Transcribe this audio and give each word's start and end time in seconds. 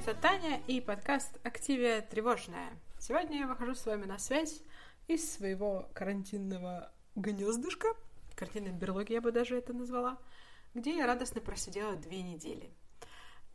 это 0.00 0.14
Таня 0.14 0.62
и 0.66 0.80
подкаст 0.80 1.38
«Активия 1.44 2.00
тревожная». 2.00 2.70
Сегодня 2.98 3.40
я 3.40 3.46
выхожу 3.46 3.74
с 3.74 3.84
вами 3.84 4.06
на 4.06 4.18
связь 4.18 4.62
из 5.08 5.30
своего 5.30 5.90
карантинного 5.92 6.90
гнездышка, 7.16 7.88
карантинной 8.34 8.72
берлоги 8.72 9.12
я 9.12 9.20
бы 9.20 9.30
даже 9.30 9.58
это 9.58 9.74
назвала, 9.74 10.16
где 10.72 10.96
я 10.96 11.06
радостно 11.06 11.42
просидела 11.42 11.96
две 11.96 12.22
недели. 12.22 12.70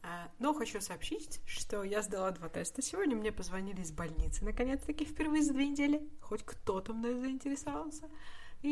А, 0.03 0.29
но 0.37 0.53
хочу 0.53 0.81
сообщить, 0.81 1.41
что 1.47 1.81
я 1.81 2.03
сдала 2.03 2.29
два 2.29 2.47
теста. 2.47 2.83
Сегодня 2.83 3.15
мне 3.15 3.31
позвонили 3.31 3.81
из 3.81 3.91
больницы, 3.91 4.45
наконец-таки, 4.45 5.03
впервые 5.03 5.41
за 5.41 5.51
две 5.51 5.67
недели. 5.67 6.07
Хоть 6.21 6.43
кто-то 6.43 6.93
мной 6.93 7.19
заинтересовался 7.19 8.07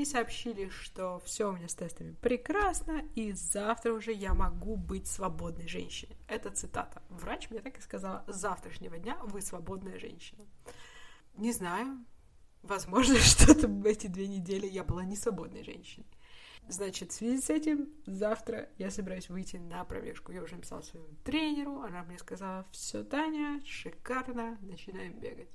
и 0.02 0.06
сообщили, 0.06 0.70
что 0.70 1.20
все 1.20 1.50
у 1.50 1.54
меня 1.54 1.68
с 1.68 1.76
тестами 1.76 2.14
прекрасно, 2.14 3.04
и 3.16 3.32
завтра 3.32 3.94
уже 3.94 4.12
я 4.12 4.34
могу 4.34 4.76
быть 4.76 5.08
свободной 5.08 5.68
женщиной. 5.68 6.18
Это 6.28 6.50
цитата. 6.50 7.02
Врач 7.10 7.50
мне 7.50 7.62
так 7.62 7.78
и 7.78 7.82
сказала, 7.82 8.24
с 8.28 8.36
завтрашнего 8.36 8.98
дня 8.98 9.18
вы 9.24 9.42
свободная 9.42 10.00
женщина. 10.00 10.46
Не 11.36 11.52
знаю, 11.52 12.04
возможно, 12.62 13.16
что-то 13.20 13.68
в 13.68 13.86
эти 13.86 14.08
две 14.08 14.28
недели 14.28 14.68
я 14.68 14.84
была 14.84 15.04
не 15.04 15.16
свободной 15.16 15.64
женщиной. 15.64 16.08
Значит, 16.70 17.12
в 17.12 17.16
связи 17.16 17.42
с 17.42 17.50
этим 17.50 17.90
завтра 18.06 18.70
я 18.78 18.90
собираюсь 18.90 19.30
выйти 19.30 19.58
на 19.58 19.84
пробежку. 19.84 20.32
Я 20.32 20.44
уже 20.44 20.56
написала 20.56 20.82
своему 20.82 21.10
тренеру, 21.24 21.82
она 21.82 22.04
мне 22.04 22.18
сказала, 22.18 22.66
все, 22.72 23.04
Таня, 23.04 23.62
шикарно, 23.66 24.58
начинаем 24.62 25.20
бегать. 25.20 25.50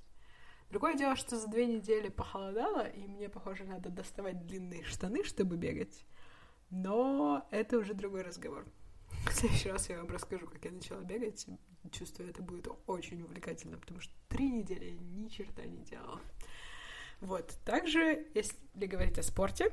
Другое 0.71 0.95
дело, 0.95 1.17
что 1.17 1.37
за 1.39 1.49
две 1.49 1.67
недели 1.67 2.09
похолодало, 2.09 2.87
и 2.87 3.07
мне, 3.07 3.29
похоже, 3.29 3.65
надо 3.65 3.89
доставать 3.89 4.47
длинные 4.47 4.85
штаны, 4.85 5.25
чтобы 5.25 5.57
бегать. 5.57 6.05
Но 6.71 7.47
это 7.51 7.79
уже 7.79 7.95
другой 7.95 8.23
разговор. 8.23 8.67
В 9.27 9.33
следующий 9.33 9.71
раз 9.71 9.89
я 9.89 9.99
вам 9.99 10.09
расскажу, 10.09 10.47
как 10.47 10.65
я 10.65 10.71
начала 10.71 11.01
бегать. 11.01 11.47
Чувствую, 11.91 12.29
это 12.29 12.43
будет 12.43 12.69
очень 12.87 13.23
увлекательно, 13.23 13.79
потому 13.79 14.01
что 14.01 14.13
три 14.29 14.51
недели 14.51 14.85
я 14.91 14.99
ни 14.99 15.29
черта 15.29 15.63
не 15.65 15.83
делала. 15.85 16.21
Вот. 17.21 17.57
Также, 17.65 18.27
если 18.35 18.57
говорить 18.75 19.19
о 19.19 19.23
спорте, 19.23 19.73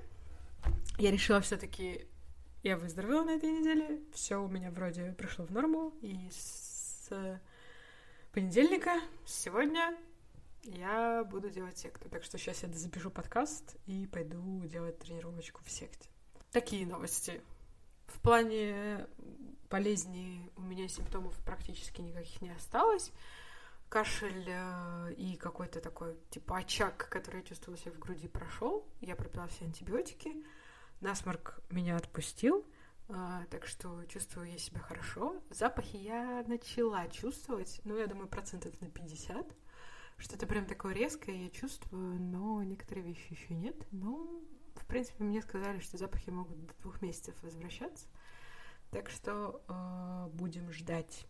я 0.98 1.12
решила 1.12 1.42
все-таки... 1.42 2.08
Я 2.64 2.78
выздоровела 2.78 3.24
на 3.24 3.36
этой 3.36 3.52
неделе, 3.52 4.02
все 4.12 4.38
у 4.38 4.48
меня 4.48 4.72
вроде 4.72 5.12
пришло 5.12 5.46
в 5.46 5.52
норму, 5.52 5.94
и 6.02 6.28
с 6.32 7.12
понедельника, 8.32 9.00
сегодня 9.24 9.96
я 10.66 11.24
буду 11.24 11.50
делать 11.50 11.78
секту. 11.78 12.10
Так 12.10 12.24
что 12.24 12.38
сейчас 12.38 12.64
я 12.64 12.70
запишу 12.70 13.10
подкаст 13.10 13.76
и 13.86 14.08
пойду 14.08 14.66
делать 14.66 15.00
тренировочку 15.00 15.64
в 15.64 15.70
секте. 15.70 16.10
Такие 16.52 16.86
новости. 16.86 17.42
В 18.08 18.20
плане 18.22 19.08
болезни 19.70 20.52
у 20.56 20.62
меня 20.62 20.88
симптомов 20.88 21.38
практически 21.46 22.02
никаких 22.02 22.42
не 22.42 22.52
осталось. 22.52 23.12
Кашель 23.90 24.46
э, 24.48 25.14
и 25.14 25.36
какой-то 25.36 25.80
такой, 25.80 26.18
типа, 26.32 26.58
очаг, 26.58 27.08
который 27.10 27.42
я 27.42 27.44
чувствовала 27.44 27.80
себя 27.80 27.92
в 27.92 28.00
груди, 28.00 28.28
прошел. 28.28 28.88
Я 29.00 29.16
пропила 29.16 29.48
все 29.48 29.66
антибиотики. 29.66 30.44
Насморк 31.02 31.60
меня 31.70 31.96
отпустил. 31.98 32.66
А, 33.08 33.44
так 33.52 33.68
что 33.68 34.04
чувствую 34.06 34.52
я 34.52 34.58
себя 34.58 34.80
хорошо. 34.80 35.36
Запахи 35.52 35.98
я 35.98 36.44
начала 36.48 37.08
чувствовать, 37.10 37.80
ну, 37.84 37.98
я 37.98 38.08
думаю, 38.08 38.28
процентов 38.28 38.80
на 38.82 38.90
50. 38.90 39.46
Что-то 40.18 40.48
прям 40.48 40.66
такое 40.66 40.94
резкое 40.94 41.44
я 41.44 41.50
чувствую, 41.50 42.20
но 42.20 42.64
некоторые 42.64 43.06
вещи 43.06 43.28
еще 43.32 43.54
нет. 43.54 43.76
Ну, 43.92 44.44
в 44.76 44.86
принципе, 44.86 45.24
мне 45.24 45.42
сказали, 45.42 45.80
что 45.80 45.98
запахи 45.98 46.30
могут 46.30 46.66
до 46.66 46.74
двух 46.82 47.02
месяцев 47.02 47.36
возвращаться. 47.42 48.08
Так 48.92 49.10
что 49.10 49.62
э, 49.68 50.30
будем 50.34 50.72
ждать. 50.72 51.26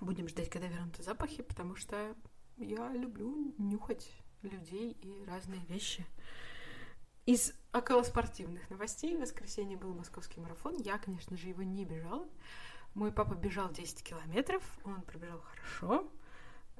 Будем 0.00 0.28
ждать, 0.28 0.48
когда 0.48 0.68
вернутся 0.68 1.02
запахи, 1.02 1.42
потому 1.42 1.76
что 1.76 2.14
я 2.56 2.92
люблю 2.92 3.54
нюхать 3.58 4.10
людей 4.42 4.92
и 4.92 5.24
разные 5.26 5.60
вещи. 5.66 6.06
Из 7.26 7.52
околоспортивных 7.72 8.70
новостей 8.70 9.16
в 9.16 9.20
воскресенье 9.20 9.76
был 9.76 9.94
московский 9.94 10.40
марафон. 10.40 10.76
Я, 10.78 10.98
конечно 10.98 11.36
же, 11.36 11.48
его 11.48 11.62
не 11.62 11.84
бежала. 11.84 12.26
Мой 12.94 13.12
папа 13.12 13.34
бежал 13.34 13.70
10 13.70 14.02
километров, 14.02 14.62
он 14.84 15.02
пробежал 15.02 15.40
хорошо. 15.40 16.10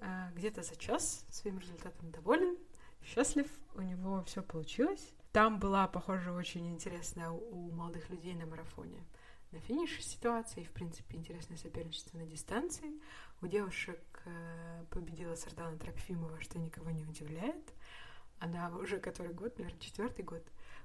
А, 0.01 0.31
где-то 0.35 0.63
за 0.63 0.77
час 0.77 1.25
своим 1.31 1.59
результатом 1.59 2.11
доволен, 2.11 2.57
счастлив, 3.03 3.47
у 3.75 3.83
него 3.83 4.23
все 4.25 4.43
получилось. 4.43 5.13
Там 5.33 5.59
была, 5.59 5.87
похоже, 5.87 6.33
очень 6.33 6.69
интересная 6.73 7.31
у 7.31 7.71
молодых 7.71 8.11
людей 8.11 8.35
на 8.35 8.47
марафоне 8.47 9.05
на 9.53 9.59
финише 9.61 10.03
ситуация 10.03 10.63
и, 10.63 10.67
в 10.67 10.71
принципе, 10.71 11.17
интересное 11.17 11.57
соперничество 11.57 12.19
на 12.19 12.27
дистанции. 12.27 13.01
У 13.43 13.47
девушек 13.47 14.01
э, 14.25 14.85
победила 14.91 15.35
Сардана 15.35 15.77
Тракфимова, 15.77 16.41
что 16.41 16.59
никого 16.59 16.91
не 16.91 17.05
удивляет. 17.05 17.73
Она 18.39 18.71
уже 18.77 18.99
который 18.99 19.35
год, 19.35 19.59
наверное, 19.59 19.81
четвертый 19.81 20.25
год 20.25 20.43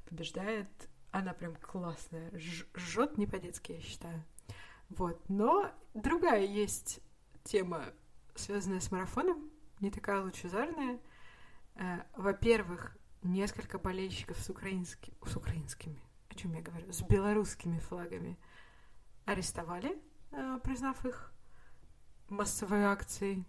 побеждает. 0.10 0.68
Она 1.12 1.34
прям 1.34 1.56
классная, 1.56 2.32
жжет 2.76 3.18
не 3.18 3.28
по-детски, 3.28 3.74
я 3.74 3.82
считаю. 3.82 4.24
Вот. 4.90 5.22
Но 5.30 5.72
другая 5.94 6.46
есть 6.46 7.02
тема 7.44 7.86
связанная 8.36 8.80
с 8.80 8.92
марафоном, 8.92 9.50
не 9.80 9.92
такая 9.92 10.22
лучезарная. 10.22 11.00
Э, 11.76 12.04
во-первых, 12.16 12.98
несколько 13.24 13.80
болельщиков 13.80 14.38
с, 14.38 14.50
украински... 14.50 15.14
с 15.26 15.36
украинскими, 15.36 16.02
о 16.30 16.36
чем 16.36 16.54
я 16.54 16.62
говорю, 16.62 16.92
с 16.92 17.02
белорусскими 17.02 17.80
флагами 17.80 18.38
арестовали, 19.26 20.02
э, 20.32 20.60
признав 20.64 21.06
их 21.06 21.34
массовой 22.30 22.84
акцией. 22.84 23.46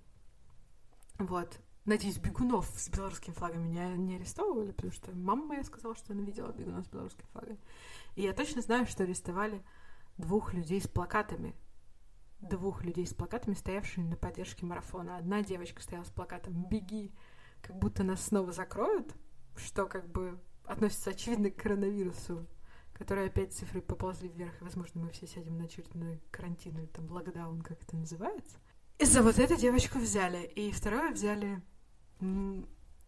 Вот. 1.18 1.60
Надеюсь, 1.84 2.18
бегунов 2.18 2.66
с 2.66 2.88
белорусским 2.88 3.32
флагом 3.32 3.64
меня 3.64 3.96
не 3.96 4.16
арестовывали, 4.16 4.72
потому 4.72 4.92
что 4.92 5.12
мама 5.12 5.44
моя 5.46 5.62
сказала, 5.62 5.94
что 5.94 6.12
она 6.12 6.22
видела 6.22 6.50
бегунов 6.52 6.84
с 6.84 6.88
белорусским 6.88 7.26
флагом. 7.32 7.58
И 8.16 8.22
я 8.22 8.32
точно 8.32 8.60
знаю, 8.60 8.86
что 8.86 9.04
арестовали 9.04 9.62
двух 10.18 10.52
людей 10.52 10.80
с 10.80 10.88
плакатами 10.88 11.54
двух 12.40 12.84
людей 12.84 13.06
с 13.06 13.14
плакатами, 13.14 13.54
стоявшими 13.54 14.08
на 14.08 14.16
поддержке 14.16 14.66
марафона. 14.66 15.16
Одна 15.16 15.42
девочка 15.42 15.82
стояла 15.82 16.04
с 16.04 16.10
плакатом 16.10 16.64
«Беги», 16.68 17.12
как 17.62 17.78
будто 17.78 18.04
нас 18.04 18.22
снова 18.22 18.52
закроют, 18.52 19.14
что 19.56 19.86
как 19.86 20.08
бы 20.08 20.38
относится, 20.64 21.10
очевидно, 21.10 21.50
к 21.50 21.56
коронавирусу, 21.56 22.46
который 22.92 23.26
опять 23.26 23.52
цифры 23.52 23.80
поползли 23.80 24.28
вверх, 24.28 24.60
и, 24.60 24.64
возможно, 24.64 25.02
мы 25.02 25.10
все 25.10 25.26
сядем 25.26 25.58
на 25.58 25.64
очередной 25.64 26.22
карантин 26.30 26.78
или 26.78 26.86
там 26.86 27.10
локдаун, 27.10 27.62
как 27.62 27.82
это 27.82 27.96
называется. 27.96 28.58
И 28.98 29.04
за 29.04 29.22
вот 29.22 29.38
эту 29.38 29.56
девочку 29.56 29.98
взяли. 29.98 30.44
И 30.44 30.70
второе 30.70 31.12
взяли, 31.12 31.62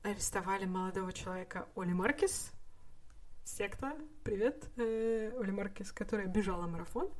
арестовали 0.02 0.66
молодого 0.66 1.12
человека 1.12 1.68
Оли 1.74 1.92
Маркес, 1.92 2.52
секта, 3.44 3.96
привет, 4.24 4.68
э, 4.76 5.32
Оли 5.38 5.50
Маркес, 5.50 5.92
которая 5.92 6.26
бежала 6.26 6.66
марафон, 6.66 7.10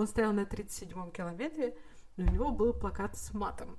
он 0.00 0.06
стоял 0.06 0.32
на 0.32 0.42
37-м 0.42 1.10
километре, 1.10 1.76
но 2.16 2.24
у 2.24 2.30
него 2.30 2.50
был 2.50 2.72
плакат 2.72 3.16
с 3.16 3.32
матом. 3.32 3.78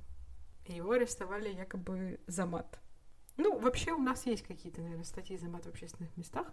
И 0.66 0.73
его 0.73 0.91
арестовали 0.91 1.50
якобы 1.50 2.19
за 2.28 2.45
мат. 2.45 2.79
Ну, 3.38 3.57
вообще 3.59 3.91
у 3.94 4.01
нас 4.01 4.25
есть 4.25 4.44
какие-то, 4.44 4.81
наверное, 4.81 5.06
статьи 5.06 5.38
за 5.38 5.47
мат 5.47 5.66
в 5.66 5.69
общественных 5.69 6.16
местах. 6.17 6.47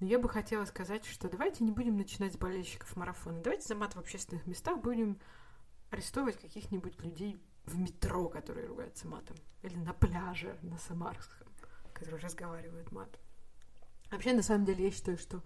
Но 0.00 0.06
я 0.06 0.18
бы 0.18 0.28
хотела 0.28 0.64
сказать, 0.64 1.04
что 1.04 1.28
давайте 1.28 1.64
не 1.64 1.72
будем 1.72 1.96
начинать 1.96 2.34
с 2.34 2.36
болельщиков 2.36 2.96
марафона. 2.96 3.40
Давайте 3.40 3.66
за 3.66 3.74
мат 3.74 3.94
в 3.94 3.98
общественных 3.98 4.46
местах 4.46 4.80
будем 4.80 5.18
арестовывать 5.90 6.40
каких-нибудь 6.40 7.02
людей 7.02 7.40
в 7.64 7.78
метро, 7.78 8.28
которые 8.28 8.66
ругаются 8.66 9.06
матом. 9.06 9.36
Или 9.62 9.76
на 9.76 9.92
пляже 9.92 10.56
на 10.62 10.78
Самарском, 10.78 11.48
которые 11.92 12.22
разговаривают 12.22 12.90
матом. 12.92 13.20
Вообще, 14.10 14.32
на 14.32 14.42
самом 14.42 14.64
деле, 14.64 14.84
я 14.84 14.90
считаю, 14.90 15.18
что 15.18 15.42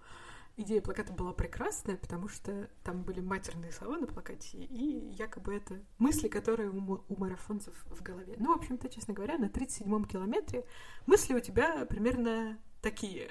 идея 0.57 0.81
плаката 0.81 1.13
была 1.13 1.33
прекрасная, 1.33 1.97
потому 1.97 2.29
что 2.29 2.69
там 2.85 3.03
были 3.03 3.21
матерные 3.21 3.73
слова 3.73 3.97
на 3.97 4.07
плакате, 4.07 4.59
и 4.59 5.11
якобы 5.17 5.55
это 5.55 5.81
мысли, 5.99 6.29
которые 6.29 6.71
у, 6.71 7.05
у 7.09 7.17
марафонцев 7.17 7.75
в 7.87 8.03
голове. 8.03 8.37
Ну, 8.39 8.55
в 8.55 8.59
общем-то, 8.59 8.89
честно 8.89 9.15
говоря, 9.15 9.39
на 9.39 9.47
37-м 9.47 10.05
километре 10.05 10.65
мысли 11.07 11.35
у 11.35 11.41
тебя 11.41 11.87
примерно 11.87 12.59
такие 12.81 13.31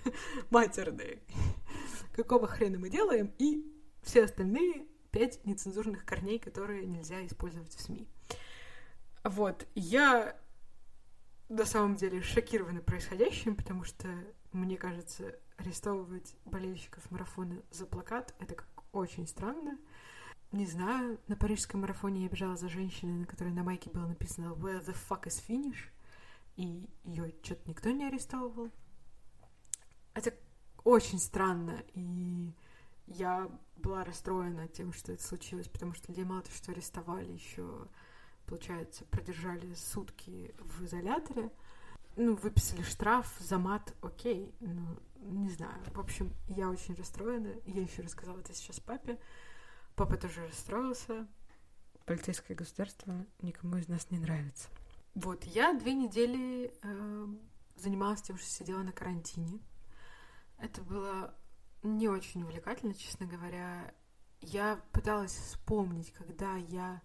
матерные. 0.50 1.20
Какого 2.12 2.46
хрена 2.46 2.78
мы 2.78 2.90
делаем? 2.90 3.32
И 3.38 3.64
все 4.02 4.24
остальные 4.24 4.86
пять 5.10 5.44
нецензурных 5.44 6.04
корней, 6.04 6.38
которые 6.38 6.86
нельзя 6.86 7.24
использовать 7.26 7.74
в 7.74 7.80
СМИ. 7.80 8.06
Вот, 9.24 9.66
я 9.74 10.38
на 11.48 11.64
самом 11.64 11.96
деле 11.96 12.22
шокирована 12.22 12.80
происходящим, 12.80 13.56
потому 13.56 13.84
что, 13.84 14.08
мне 14.52 14.76
кажется, 14.76 15.36
арестовывать 15.60 16.34
болельщиков 16.44 17.10
марафона 17.10 17.62
за 17.70 17.86
плакат— 17.86 18.34
это 18.38 18.54
как 18.54 18.68
очень 18.92 19.26
странно. 19.26 19.78
Не 20.52 20.66
знаю, 20.66 21.20
на 21.28 21.36
парижском 21.36 21.82
марафоне 21.82 22.24
я 22.24 22.28
бежала 22.28 22.56
за 22.56 22.68
женщиной, 22.68 23.20
на 23.20 23.26
которой 23.26 23.52
на 23.52 23.62
майке 23.62 23.88
было 23.90 24.06
написано 24.06 24.54
«Where 24.54 24.84
the 24.84 24.96
fuck 25.08 25.24
is 25.24 25.40
finish?» 25.46 25.90
И 26.56 26.88
ее 27.04 27.32
что-то 27.42 27.68
никто 27.68 27.90
не 27.90 28.06
арестовывал. 28.06 28.70
Это 30.14 30.34
очень 30.82 31.20
странно, 31.20 31.84
и 31.94 32.52
я 33.06 33.48
была 33.76 34.04
расстроена 34.04 34.66
тем, 34.66 34.92
что 34.92 35.12
это 35.12 35.22
случилось, 35.22 35.68
потому 35.68 35.94
что 35.94 36.08
людей 36.08 36.24
мало 36.24 36.42
того, 36.42 36.56
что 36.56 36.72
арестовали, 36.72 37.30
еще, 37.30 37.86
получается, 38.46 39.04
продержали 39.04 39.72
сутки 39.74 40.54
в 40.58 40.84
изоляторе. 40.84 41.52
Ну, 42.16 42.34
выписали 42.34 42.82
штраф 42.82 43.32
за 43.38 43.58
мат, 43.58 43.94
окей, 44.02 44.52
ну, 44.58 44.98
не 45.20 45.50
знаю. 45.50 45.82
В 45.94 46.00
общем, 46.00 46.32
я 46.48 46.68
очень 46.68 46.94
расстроена. 46.94 47.54
Я 47.66 47.82
еще 47.82 48.02
рассказала 48.02 48.38
это 48.38 48.54
сейчас 48.54 48.80
папе. 48.80 49.18
Папа 49.94 50.16
тоже 50.16 50.46
расстроился. 50.46 51.26
Полицейское 52.06 52.56
государство 52.56 53.26
никому 53.40 53.76
из 53.76 53.88
нас 53.88 54.10
не 54.10 54.18
нравится. 54.18 54.68
Вот, 55.14 55.44
я 55.44 55.74
две 55.74 55.94
недели 55.94 56.72
э, 56.82 57.26
занималась 57.76 58.22
тем, 58.22 58.38
что 58.38 58.46
сидела 58.46 58.82
на 58.82 58.92
карантине. 58.92 59.60
Это 60.58 60.82
было 60.82 61.34
не 61.82 62.08
очень 62.08 62.42
увлекательно, 62.42 62.94
честно 62.94 63.26
говоря. 63.26 63.92
Я 64.40 64.80
пыталась 64.92 65.32
вспомнить, 65.32 66.12
когда 66.12 66.56
я 66.56 67.02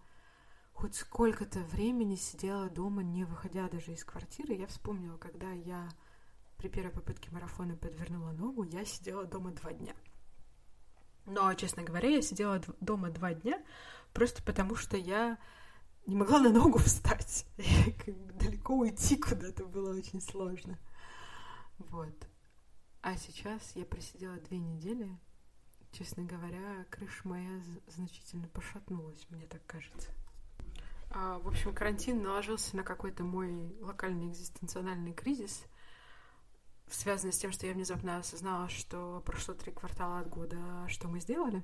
хоть 0.72 0.94
сколько-то 0.94 1.60
времени 1.60 2.16
сидела 2.16 2.68
дома, 2.68 3.02
не 3.02 3.24
выходя 3.24 3.68
даже 3.68 3.92
из 3.92 4.04
квартиры. 4.04 4.54
Я 4.54 4.66
вспомнила, 4.66 5.16
когда 5.16 5.50
я 5.50 5.88
при 6.58 6.68
первой 6.68 6.90
попытке 6.90 7.30
марафона 7.30 7.76
подвернула 7.76 8.32
ногу, 8.32 8.64
я 8.64 8.84
сидела 8.84 9.24
дома 9.24 9.50
два 9.52 9.72
дня. 9.72 9.94
Но, 11.26 11.52
честно 11.54 11.82
говоря, 11.82 12.08
я 12.08 12.22
сидела 12.22 12.62
дома 12.80 13.10
два 13.10 13.34
дня 13.34 13.62
просто 14.12 14.42
потому, 14.42 14.76
что 14.76 14.96
я 14.96 15.38
не 16.06 16.14
могла 16.14 16.38
на 16.38 16.50
ногу 16.50 16.78
встать. 16.78 17.46
Далеко 18.34 18.74
уйти 18.74 19.16
куда-то 19.16 19.66
было 19.66 19.96
очень 19.96 20.20
сложно. 20.20 20.78
Вот. 21.78 22.14
А 23.02 23.16
сейчас 23.16 23.72
я 23.74 23.84
просидела 23.84 24.36
две 24.36 24.58
недели. 24.58 25.18
Честно 25.92 26.24
говоря, 26.24 26.84
крыша 26.90 27.26
моя 27.26 27.60
значительно 27.88 28.48
пошатнулась, 28.48 29.26
мне 29.30 29.46
так 29.46 29.64
кажется. 29.66 30.10
А, 31.10 31.38
в 31.38 31.48
общем, 31.48 31.74
карантин 31.74 32.22
наложился 32.22 32.76
на 32.76 32.82
какой-то 32.82 33.24
мой 33.24 33.74
локальный 33.80 34.28
экзистенциональный 34.28 35.12
кризис, 35.12 35.64
связанный 36.88 37.32
с 37.32 37.38
тем, 37.38 37.52
что 37.52 37.66
я 37.66 37.72
внезапно 37.72 38.18
осознала, 38.18 38.68
что 38.68 39.22
прошло 39.24 39.54
три 39.54 39.72
квартала 39.72 40.20
от 40.20 40.28
года, 40.28 40.58
что 40.88 41.08
мы 41.08 41.20
сделали, 41.20 41.62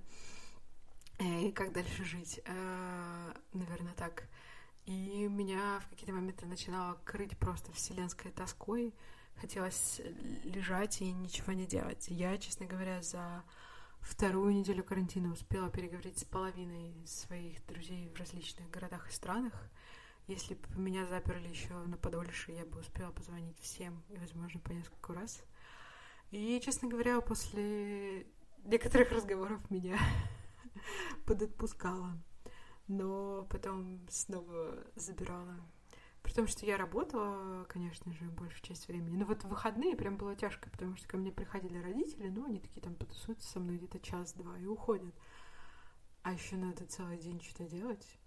и 1.18 1.52
как 1.52 1.72
дальше 1.72 2.04
жить. 2.04 2.40
Э, 2.44 3.34
наверное, 3.52 3.94
так. 3.94 4.24
И 4.84 5.28
меня 5.28 5.80
в 5.80 5.88
какие-то 5.90 6.12
моменты 6.12 6.46
начинало 6.46 6.98
крыть 7.04 7.38
просто 7.38 7.70
вселенской 7.72 8.32
тоской, 8.32 8.92
хотелось 9.36 10.00
лежать 10.42 11.00
и 11.00 11.12
ничего 11.12 11.52
не 11.52 11.66
делать. 11.66 12.06
Я, 12.08 12.36
честно 12.38 12.66
говоря, 12.66 13.00
за 13.02 13.44
вторую 14.00 14.52
неделю 14.52 14.82
карантина 14.82 15.32
успела 15.32 15.70
переговорить 15.70 16.18
с 16.18 16.24
половиной 16.24 16.94
своих 17.06 17.64
друзей 17.66 18.08
в 18.08 18.18
различных 18.18 18.68
городах 18.70 19.08
и 19.08 19.12
странах. 19.12 19.52
Если 20.32 20.54
бы 20.54 20.80
меня 20.80 21.04
заперли 21.04 21.46
еще 21.46 21.74
на 21.74 21.98
подольше, 21.98 22.52
я 22.52 22.64
бы 22.64 22.80
успела 22.80 23.10
позвонить 23.10 23.58
всем 23.60 24.02
возможно, 24.08 24.60
по 24.60 24.70
несколько 24.70 25.12
раз. 25.12 25.44
И, 26.30 26.58
честно 26.64 26.88
говоря, 26.88 27.20
после 27.20 28.26
некоторых 28.64 29.12
разговоров 29.12 29.60
меня 29.70 29.98
подотпускала. 31.26 32.18
Но 32.88 33.46
потом 33.50 34.00
снова 34.08 34.82
забирала 34.94 35.60
при 36.22 36.32
том, 36.32 36.46
что 36.46 36.64
я 36.64 36.78
работала, 36.78 37.64
конечно 37.64 38.10
же, 38.14 38.24
большую 38.24 38.62
часть 38.62 38.88
времени. 38.88 39.18
Но 39.18 39.26
вот 39.26 39.44
в 39.44 39.48
выходные 39.48 39.96
прям 39.96 40.16
было 40.16 40.34
тяжко, 40.34 40.70
потому 40.70 40.96
что 40.96 41.06
ко 41.08 41.18
мне 41.18 41.30
приходили 41.30 41.76
родители, 41.76 42.30
ну, 42.30 42.46
они 42.46 42.58
такие 42.58 42.80
там 42.80 42.94
потусуются 42.94 43.50
со 43.50 43.60
мной 43.60 43.76
где-то 43.76 44.00
час-два 44.00 44.56
и 44.58 44.64
уходят. 44.64 45.14
А 46.22 46.32
еще 46.32 46.56
надо 46.56 46.86
целый 46.86 47.18
день 47.18 47.42
что-то 47.42 47.68
делать. 47.68 48.18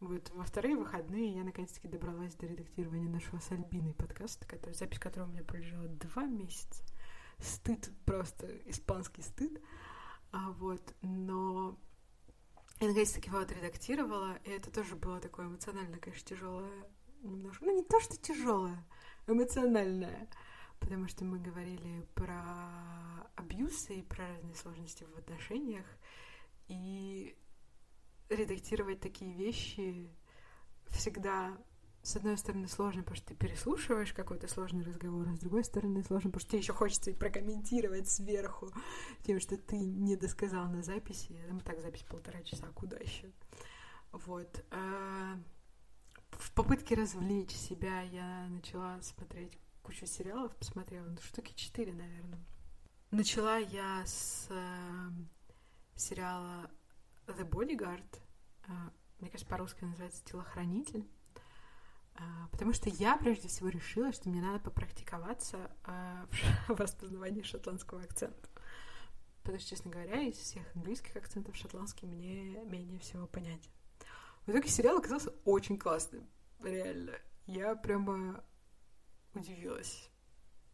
Вот 0.00 0.30
во 0.30 0.44
вторые 0.44 0.76
выходные 0.76 1.34
я 1.34 1.44
наконец-таки 1.44 1.86
добралась 1.86 2.34
до 2.34 2.46
редактирования 2.46 3.10
нашего 3.10 3.38
с 3.38 3.50
Альбиной 3.52 3.92
подкаста, 3.92 4.46
который, 4.46 4.72
запись 4.72 4.98
которого 4.98 5.28
у 5.28 5.32
меня 5.32 5.44
пролежала 5.44 5.88
два 5.88 6.24
месяца. 6.24 6.82
Стыд, 7.38 7.90
просто 8.06 8.46
испанский 8.66 9.20
стыд. 9.20 9.60
А 10.32 10.52
вот, 10.52 10.94
но 11.02 11.78
я 12.80 12.88
наконец-таки 12.88 13.28
его 13.28 13.40
отредактировала, 13.40 14.38
и 14.44 14.50
это 14.50 14.70
тоже 14.70 14.96
было 14.96 15.20
такое 15.20 15.46
эмоционально, 15.46 15.98
конечно, 15.98 16.34
тяжелое 16.34 16.86
немножко, 17.22 17.66
ну 17.66 17.76
не 17.76 17.82
то, 17.82 18.00
что 18.00 18.16
тяжелая, 18.16 18.86
эмоциональная, 19.26 20.28
потому 20.78 21.08
что 21.08 21.26
мы 21.26 21.38
говорили 21.38 22.06
про 22.14 22.42
абьюз 23.36 23.90
и 23.90 24.00
про 24.00 24.26
разные 24.26 24.54
сложности 24.54 25.04
в 25.04 25.18
отношениях, 25.18 25.84
и 26.68 27.36
редактировать 28.30 29.00
такие 29.00 29.34
вещи 29.34 30.08
всегда 30.88 31.56
с 32.02 32.16
одной 32.16 32.38
стороны 32.38 32.66
сложно, 32.66 33.02
потому 33.02 33.16
что 33.16 33.28
ты 33.28 33.34
переслушиваешь 33.34 34.14
какой-то 34.14 34.48
сложный 34.48 34.84
разговор, 34.84 35.28
а 35.28 35.36
с 35.36 35.40
другой 35.40 35.64
стороны 35.64 36.02
сложно, 36.02 36.30
потому 36.30 36.40
что 36.40 36.50
тебе 36.50 36.60
еще 36.60 36.72
хочется 36.72 37.10
и 37.10 37.14
прокомментировать 37.14 38.08
сверху 38.08 38.72
тем, 39.22 39.38
что 39.38 39.58
ты 39.58 39.76
не 39.76 40.16
досказал 40.16 40.68
на 40.70 40.82
записи. 40.82 41.38
Ну 41.50 41.60
так, 41.60 41.80
запись 41.82 42.02
полтора 42.04 42.42
часа, 42.42 42.68
куда 42.74 42.96
еще? 42.96 43.30
Вот. 44.12 44.64
А, 44.70 45.38
в 46.30 46.52
попытке 46.54 46.94
развлечь 46.94 47.52
себя 47.52 48.00
я 48.00 48.46
начала 48.48 49.00
смотреть 49.02 49.58
кучу 49.82 50.06
сериалов, 50.06 50.56
посмотрела, 50.56 51.06
ну, 51.06 51.18
штуки 51.20 51.52
четыре, 51.54 51.92
наверное. 51.92 52.40
Начала 53.10 53.58
я 53.58 54.04
с 54.06 54.46
э, 54.50 55.10
сериала 55.96 56.70
The 57.36 57.48
Bodyguard, 57.48 58.20
э, 58.66 58.70
мне 59.20 59.30
кажется, 59.30 59.50
по-русски 59.50 59.84
называется 59.84 60.24
«Телохранитель», 60.24 61.08
э, 62.14 62.22
потому 62.50 62.72
что 62.72 62.88
я 62.88 63.16
прежде 63.16 63.48
всего 63.48 63.68
решила, 63.68 64.12
что 64.12 64.28
мне 64.28 64.40
надо 64.40 64.60
попрактиковаться 64.60 65.70
э, 65.86 66.26
в 66.68 66.80
распознавании 66.80 67.42
шотландского 67.42 68.02
акцента. 68.02 68.48
Потому 69.42 69.58
что, 69.58 69.70
честно 69.70 69.90
говоря, 69.90 70.20
из 70.22 70.36
всех 70.36 70.64
английских 70.76 71.16
акцентов 71.16 71.56
шотландский 71.56 72.06
мне 72.06 72.62
менее 72.64 73.00
всего 73.00 73.26
понятен. 73.26 73.70
В 74.46 74.50
итоге 74.50 74.68
сериал 74.68 74.98
оказался 74.98 75.30
очень 75.44 75.78
классным. 75.78 76.28
Реально. 76.62 77.12
Я 77.46 77.74
прямо 77.74 78.44
удивилась. 79.34 80.10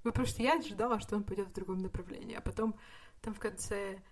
Ну, 0.05 0.11
потому 0.13 0.27
что 0.27 0.43
я 0.43 0.59
ожидала, 0.59 1.01
что 1.01 1.17
он 1.17 1.25
пойдет 1.25 1.49
в 1.49 1.53
другом 1.53 1.79
направлении. 1.79 2.37
А 2.37 2.41
потом 2.41 2.79
там 3.21 3.35
в 3.35 3.39
конце 3.39 4.03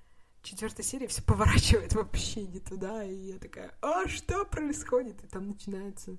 четвертой 0.44 0.84
серии 0.84 1.06
все 1.06 1.22
поворачивает 1.22 1.94
вообще 1.94 2.46
не 2.46 2.60
туда. 2.60 3.02
И 3.04 3.14
я 3.14 3.38
такая, 3.38 3.74
а 3.80 4.06
что 4.06 4.44
происходит? 4.44 5.24
И 5.24 5.26
там 5.26 5.48
начинается 5.48 6.16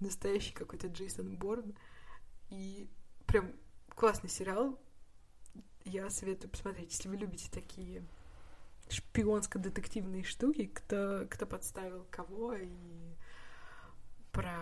настоящий 0.00 0.52
какой-то 0.52 0.88
Джейсон 0.88 1.36
Борн. 1.36 1.74
И 2.50 2.88
прям 3.26 3.52
классный 3.88 4.28
сериал. 4.28 4.78
Я 5.84 6.10
советую 6.10 6.50
посмотреть, 6.50 6.92
если 6.92 7.08
вы 7.08 7.16
любите 7.16 7.48
такие 7.50 8.04
шпионско-детективные 8.88 10.22
штуки, 10.22 10.66
кто, 10.66 11.26
кто 11.30 11.46
подставил 11.46 12.06
кого, 12.10 12.54
и 12.54 13.14
про 14.32 14.58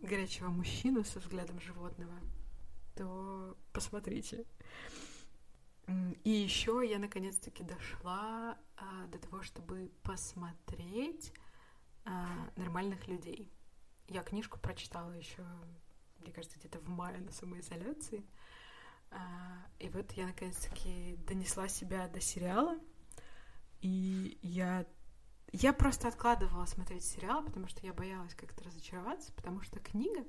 горячего 0.00 0.48
мужчину 0.48 1.04
со 1.04 1.18
взглядом 1.20 1.60
животного, 1.60 2.14
то 2.94 3.56
посмотрите. 3.72 4.44
И 6.24 6.30
еще 6.30 6.82
я 6.86 6.98
наконец-таки 6.98 7.62
дошла 7.62 8.58
а, 8.76 9.06
до 9.06 9.18
того, 9.18 9.42
чтобы 9.42 9.90
посмотреть 10.02 11.32
а, 12.04 12.26
нормальных 12.56 13.08
людей. 13.08 13.50
Я 14.06 14.22
книжку 14.22 14.58
прочитала 14.58 15.12
еще, 15.12 15.42
мне 16.18 16.32
кажется, 16.32 16.58
где-то 16.58 16.78
в 16.80 16.88
мае 16.88 17.18
на 17.18 17.32
самоизоляции. 17.32 18.26
А, 19.10 19.66
и 19.78 19.88
вот 19.88 20.12
я 20.12 20.26
наконец-таки 20.26 21.16
донесла 21.26 21.68
себя 21.68 22.06
до 22.08 22.20
сериала, 22.20 22.78
и 23.80 24.38
я 24.42 24.86
я 25.52 25.72
просто 25.72 26.08
откладывала 26.08 26.66
смотреть 26.66 27.06
сериал, 27.06 27.42
потому 27.42 27.68
что 27.68 27.86
я 27.86 27.94
боялась 27.94 28.34
как-то 28.34 28.64
разочароваться, 28.64 29.32
потому 29.32 29.62
что 29.62 29.80
книга, 29.80 30.22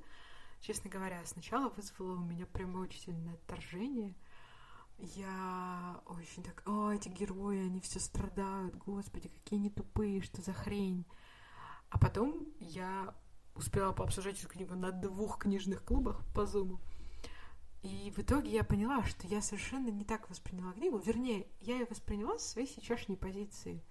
честно 0.60 0.88
говоря, 0.88 1.22
сначала 1.26 1.68
вызвала 1.68 2.14
у 2.14 2.24
меня 2.24 2.46
прямо 2.46 2.78
очень 2.78 3.00
сильное 3.00 3.34
отторжение. 3.34 4.14
Я 5.02 6.00
очень 6.06 6.42
так, 6.42 6.62
о, 6.66 6.90
эти 6.90 7.08
герои, 7.08 7.64
они 7.64 7.80
все 7.80 7.98
страдают, 7.98 8.76
господи, 8.76 9.28
какие 9.28 9.58
они 9.58 9.70
тупые, 9.70 10.20
что 10.20 10.42
за 10.42 10.52
хрень. 10.52 11.06
А 11.88 11.98
потом 11.98 12.46
я 12.58 13.14
успела 13.54 13.92
пообсуждать 13.92 14.38
эту 14.38 14.48
книгу 14.48 14.74
на 14.74 14.92
двух 14.92 15.38
книжных 15.38 15.82
клубах 15.84 16.20
по 16.34 16.44
зуму. 16.44 16.80
И 17.82 18.12
в 18.14 18.18
итоге 18.18 18.50
я 18.50 18.62
поняла, 18.62 19.02
что 19.04 19.26
я 19.26 19.40
совершенно 19.40 19.88
не 19.88 20.04
так 20.04 20.28
восприняла 20.28 20.72
книгу. 20.72 20.98
Вернее, 20.98 21.46
я 21.60 21.78
ее 21.78 21.86
восприняла 21.86 22.38
со 22.38 22.50
своей 22.50 22.68
сейчасшней 22.68 23.16
позиции. 23.16 23.82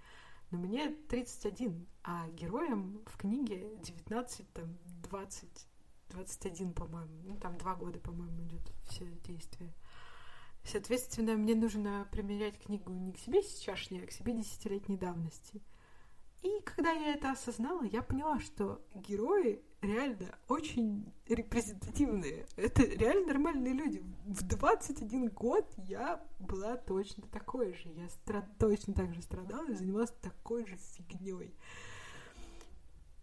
Но 0.52 0.60
мне 0.60 0.90
31, 0.90 1.88
а 2.04 2.28
героям 2.30 3.02
в 3.08 3.18
книге 3.18 3.78
19, 3.84 4.54
там, 4.54 4.78
20, 5.10 5.68
21, 6.10 6.74
по-моему. 6.74 7.14
Ну, 7.24 7.38
там 7.38 7.58
два 7.58 7.76
года, 7.76 8.00
по-моему, 8.00 8.44
идет 8.44 8.72
все 8.86 9.06
действие. 9.24 9.74
Соответственно, 10.72 11.36
мне 11.36 11.56
нужно 11.56 12.08
примерять 12.12 12.60
книгу 12.60 12.92
не 12.92 13.12
к 13.12 13.18
себе 13.18 13.42
сейчасшней, 13.42 14.04
а 14.04 14.08
к 14.08 14.12
себе 14.12 14.34
десятилетней 14.34 14.98
давности. 14.98 15.64
И 16.44 16.62
когда 16.64 16.92
я 16.92 17.16
это 17.16 17.32
осознала, 17.32 17.84
я 17.84 18.04
поняла, 18.04 18.40
что 18.40 18.82
герои 18.94 19.62
реально 19.82 20.38
очень 20.48 21.12
репрезентативные. 21.28 22.46
Это 22.56 22.84
реально 22.84 23.28
нормальные 23.28 23.74
люди. 23.74 24.04
В 24.26 24.44
21 24.44 25.30
год 25.30 25.66
я 25.78 26.24
была 26.40 26.78
точно 26.78 27.24
такой 27.28 27.74
же. 27.74 27.90
Я 27.90 28.08
страд... 28.10 28.46
точно 28.60 28.94
так 28.94 29.14
же 29.14 29.22
страдала 29.22 29.68
и 29.70 29.74
занималась 29.76 30.14
такой 30.22 30.66
же 30.66 30.78
фигней. 30.78 31.56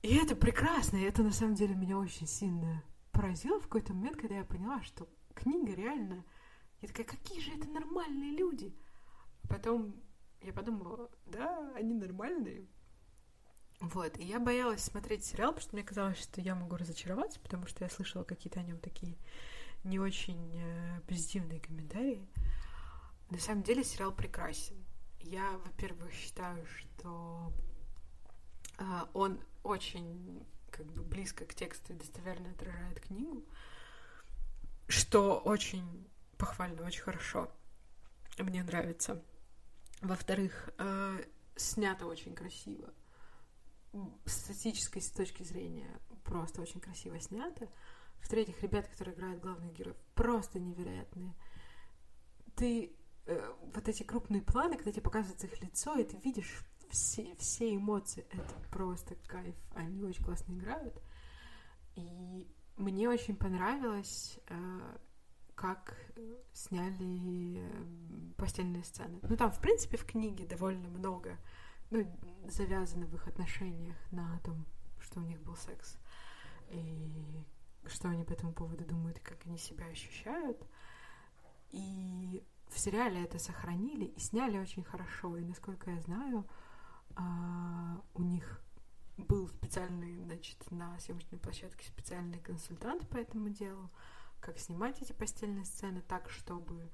И 0.02 0.16
это 0.16 0.34
прекрасно, 0.34 0.96
и 0.96 1.04
это 1.04 1.22
на 1.22 1.32
самом 1.32 1.54
деле 1.54 1.74
меня 1.74 1.96
очень 1.96 2.26
сильно 2.26 2.82
поразило 3.12 3.60
в 3.60 3.64
какой-то 3.64 3.94
момент, 3.94 4.16
когда 4.16 4.36
я 4.36 4.44
поняла, 4.44 4.82
что 4.82 5.08
книга 5.34 5.72
реально... 5.72 6.24
Я 6.80 6.88
такая, 6.88 7.06
какие 7.06 7.40
же 7.40 7.52
это 7.52 7.68
нормальные 7.68 8.33
люди? 8.33 8.76
А 9.45 9.49
потом 9.49 9.95
я 10.42 10.52
подумала, 10.52 11.11
да, 11.26 11.73
они 11.75 11.95
нормальные, 11.95 12.66
вот, 13.80 14.18
и 14.18 14.25
я 14.25 14.40
боялась 14.40 14.83
смотреть 14.83 15.25
сериал, 15.25 15.52
потому 15.52 15.62
что 15.62 15.76
мне 15.76 15.85
казалось, 15.85 16.18
что 16.18 16.40
я 16.40 16.54
могу 16.54 16.76
разочароваться, 16.76 17.38
потому 17.40 17.66
что 17.66 17.85
я 17.85 17.90
слышала 17.90 18.25
какие-то 18.25 18.61
о 18.61 18.62
нем 18.62 18.78
такие 18.78 19.16
не 19.85 19.99
очень 19.99 20.52
э, 20.56 21.00
позитивные 21.06 21.61
комментарии. 21.61 22.26
На 23.30 23.38
самом 23.38 23.62
деле 23.62 23.85
сериал 23.85 24.12
прекрасен. 24.12 24.83
Я, 25.21 25.59
во-первых, 25.64 26.12
считаю, 26.12 26.64
что 26.66 27.52
э, 28.78 28.83
он 29.12 29.40
очень 29.62 30.42
как 30.71 30.87
бы 30.87 31.02
близко 31.02 31.45
к 31.45 31.54
тексту 31.54 31.92
и 31.92 31.97
достоверно 31.97 32.50
отражает 32.50 33.00
книгу, 33.00 33.45
что 34.88 35.38
очень 35.38 36.09
похвально, 36.38 36.83
очень 36.83 37.02
хорошо. 37.02 37.50
Мне 38.38 38.62
нравится. 38.62 39.23
Во-вторых, 40.02 40.71
э, 40.78 41.25
снято 41.57 42.07
очень 42.07 42.35
красиво 42.35 42.93
с 44.25 44.50
эстетической 44.50 45.00
точки 45.00 45.43
зрения 45.43 45.88
просто 46.25 46.61
очень 46.61 46.81
красиво 46.81 47.19
снято. 47.21 47.69
В-третьих, 48.21 48.62
ребята, 48.62 48.90
которые 48.90 49.14
играют 49.14 49.40
главных 49.40 49.73
героев, 49.73 49.97
просто 50.14 50.59
невероятные. 50.59 51.35
Ты 52.57 52.97
э, 53.26 53.52
вот 53.75 53.88
эти 53.88 54.02
крупные 54.02 54.43
планы, 54.43 54.76
когда 54.76 54.90
тебе 54.90 55.02
показывается 55.02 55.47
их 55.47 55.61
лицо, 55.62 55.97
и 55.99 56.05
ты 56.05 56.16
видишь 56.19 56.64
все, 56.90 57.35
все 57.37 57.75
эмоции, 57.75 58.26
это 58.31 58.55
просто 58.71 59.14
кайф. 59.26 59.57
Они 59.75 60.02
очень 60.02 60.25
классно 60.25 60.52
играют. 60.55 61.00
И 61.95 62.47
мне 62.76 63.09
очень 63.09 63.37
понравилось, 63.37 64.38
э, 64.49 64.99
как 65.66 65.96
сняли 66.52 67.58
э, 67.58 67.85
постельные 68.37 68.85
сцены. 68.85 69.18
Ну, 69.23 69.37
там, 69.37 69.50
в 69.50 69.61
принципе, 69.61 69.96
в 69.96 70.04
книге 70.04 70.46
довольно 70.46 70.88
много 70.88 71.38
ну, 71.90 72.06
завязаны 72.46 73.06
в 73.06 73.14
их 73.16 73.26
отношениях 73.26 73.96
на 74.12 74.38
том, 74.44 74.64
что 75.00 75.18
у 75.18 75.25
них 75.25 75.40
был 75.42 75.56
секс, 75.56 75.99
и 76.70 77.44
что 77.87 78.08
они 78.08 78.25
по 78.25 78.32
этому 78.32 78.52
поводу 78.52 78.85
думают, 78.85 79.18
и 79.18 79.23
как 79.23 79.44
они 79.44 79.58
себя 79.58 79.87
ощущают. 79.87 80.64
И 81.73 82.44
в 82.68 82.78
сериале 82.78 83.25
это 83.25 83.38
сохранили 83.40 84.04
и 84.04 84.20
сняли 84.20 84.58
очень 84.58 84.85
хорошо. 84.85 85.37
И 85.37 85.44
насколько 85.44 85.90
я 85.90 86.00
знаю, 86.00 86.46
а, 87.16 88.00
у 88.14 88.23
них 88.23 88.62
был 89.16 89.49
специальный, 89.49 90.23
значит, 90.23 90.70
на 90.70 90.96
съемочной 91.00 91.40
площадке 91.40 91.87
специальный 91.87 92.38
консультант 92.38 93.08
по 93.08 93.16
этому 93.16 93.49
делу, 93.49 93.90
как 94.40 94.59
снимать 94.59 95.00
эти 95.02 95.12
постельные 95.12 95.64
сцены 95.64 96.02
так, 96.02 96.31
чтобы 96.31 96.90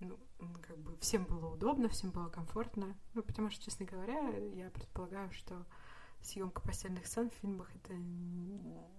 ну, 0.00 0.18
как 0.60 0.78
бы 0.78 0.96
всем 0.98 1.24
было 1.24 1.54
удобно, 1.54 1.88
всем 1.88 2.10
было 2.10 2.28
комфортно. 2.28 2.96
Ну, 3.14 3.22
потому 3.22 3.50
что, 3.50 3.64
честно 3.64 3.86
говоря, 3.86 4.28
я 4.54 4.70
предполагаю, 4.70 5.30
что 5.32 5.66
съемка 6.20 6.60
постельных 6.60 7.06
сцен 7.06 7.30
в 7.30 7.34
фильмах 7.34 7.70
это 7.74 7.94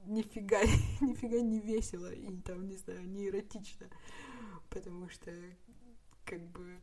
нифига, 0.06 0.62
нифига 1.01 1.42
не 1.42 1.60
весело 1.60 2.12
и 2.12 2.36
там, 2.42 2.68
не 2.68 2.75
знаю, 2.77 3.08
не 3.08 3.27
эротично. 3.27 3.88
Потому 4.70 5.10
что, 5.10 5.32
как 6.25 6.42
бы, 6.51 6.80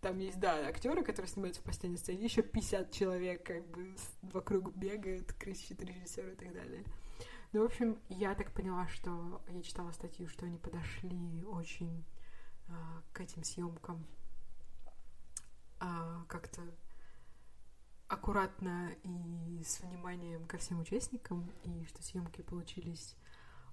там 0.00 0.18
есть, 0.18 0.38
да, 0.38 0.66
актеры, 0.68 1.02
которые 1.02 1.28
снимаются 1.30 1.60
в 1.60 1.64
постельной 1.64 1.98
сцене, 1.98 2.24
еще 2.24 2.42
50 2.42 2.90
человек, 2.90 3.44
как 3.44 3.66
бы, 3.68 3.94
вокруг 4.22 4.74
бегают, 4.74 5.32
кричит 5.34 5.82
режиссер 5.82 6.28
и 6.28 6.36
так 6.36 6.52
далее. 6.52 6.84
Ну, 7.56 7.62
в 7.62 7.64
общем, 7.64 7.98
я 8.10 8.34
так 8.34 8.52
поняла, 8.52 8.86
что 8.88 9.40
я 9.48 9.62
читала 9.62 9.90
статью, 9.90 10.28
что 10.28 10.44
они 10.44 10.58
подошли 10.58 11.42
очень 11.44 12.04
а, 12.68 13.02
к 13.14 13.22
этим 13.22 13.44
съемкам 13.44 14.06
а, 15.80 16.22
как-то 16.28 16.60
аккуратно 18.08 18.90
и 19.04 19.62
с 19.64 19.80
вниманием 19.80 20.46
ко 20.46 20.58
всем 20.58 20.80
участникам, 20.80 21.50
и 21.62 21.86
что 21.86 22.02
съемки 22.02 22.42
получились 22.42 23.16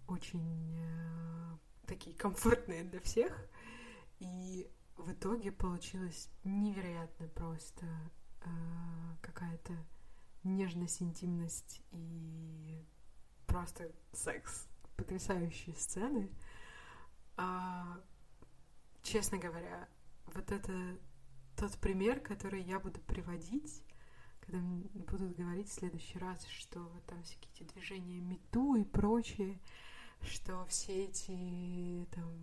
очень 0.08 0.80
э, 0.80 1.58
такие 1.86 2.16
комфортные 2.16 2.86
для 2.86 3.02
всех. 3.02 3.38
И 4.20 4.72
в 4.96 5.12
итоге 5.12 5.52
получилось 5.52 6.30
невероятно 6.46 7.28
просто 7.28 7.86
э, 8.46 8.50
какая-то 9.22 9.74
нежность, 10.46 11.02
интимность 11.02 11.82
и 11.92 12.88
просто 13.54 13.92
секс. 14.14 14.68
Потрясающие 14.98 15.76
сцены. 15.76 16.32
А, 17.38 18.00
честно 19.04 19.38
говоря, 19.38 19.88
вот 20.34 20.52
это 20.52 20.98
тот 21.56 21.78
пример, 21.78 22.20
который 22.20 22.64
я 22.64 22.80
буду 22.80 23.00
приводить, 23.02 23.84
когда 24.40 24.60
будут 24.60 25.38
говорить 25.38 25.70
в 25.70 25.74
следующий 25.74 26.18
раз, 26.18 26.44
что 26.48 26.92
там 27.06 27.22
всякие 27.22 27.52
эти 27.54 27.64
движения 27.74 28.22
мету 28.22 28.74
и 28.74 28.84
прочее, 28.84 29.60
что 30.22 30.66
все 30.66 31.06
эти 31.06 32.08
там 32.12 32.34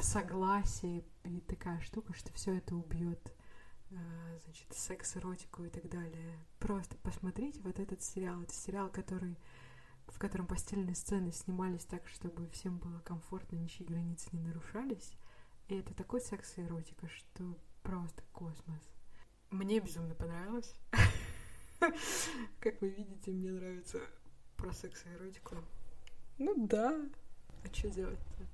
согласия 0.00 1.04
и 1.22 1.40
такая 1.42 1.80
штука, 1.80 2.12
что 2.14 2.32
все 2.32 2.56
это 2.56 2.74
убьет 2.74 3.32
значит, 4.44 4.66
секс, 4.72 5.16
эротику 5.16 5.64
и 5.64 5.70
так 5.70 5.88
далее. 5.88 6.38
Просто 6.58 6.96
посмотрите 6.98 7.60
вот 7.62 7.78
этот 7.78 8.02
сериал. 8.02 8.42
Это 8.42 8.52
сериал, 8.52 8.88
который 8.90 9.36
в 10.10 10.18
котором 10.18 10.46
постельные 10.46 10.94
сцены 10.94 11.32
снимались 11.32 11.84
так, 11.84 12.06
чтобы 12.08 12.48
всем 12.48 12.78
было 12.78 12.98
комфортно, 13.00 13.56
ничьи 13.56 13.86
границы 13.86 14.28
не 14.32 14.40
нарушались. 14.40 15.12
И 15.68 15.76
это 15.76 15.94
такой 15.94 16.20
секс 16.20 16.58
и 16.58 16.62
эротика, 16.62 17.08
что 17.08 17.56
просто 17.82 18.22
космос. 18.32 18.82
Мне 19.50 19.80
безумно 19.80 20.14
понравилось. 20.14 20.74
Как 22.60 22.80
вы 22.80 22.90
видите, 22.90 23.30
мне 23.30 23.50
нравится 23.50 24.00
про 24.56 24.72
секс 24.72 25.04
и 25.06 25.08
эротику. 25.10 25.56
Ну 26.38 26.66
да. 26.66 27.00
А 27.64 27.74
что 27.74 27.88
делать-то? 27.90 28.46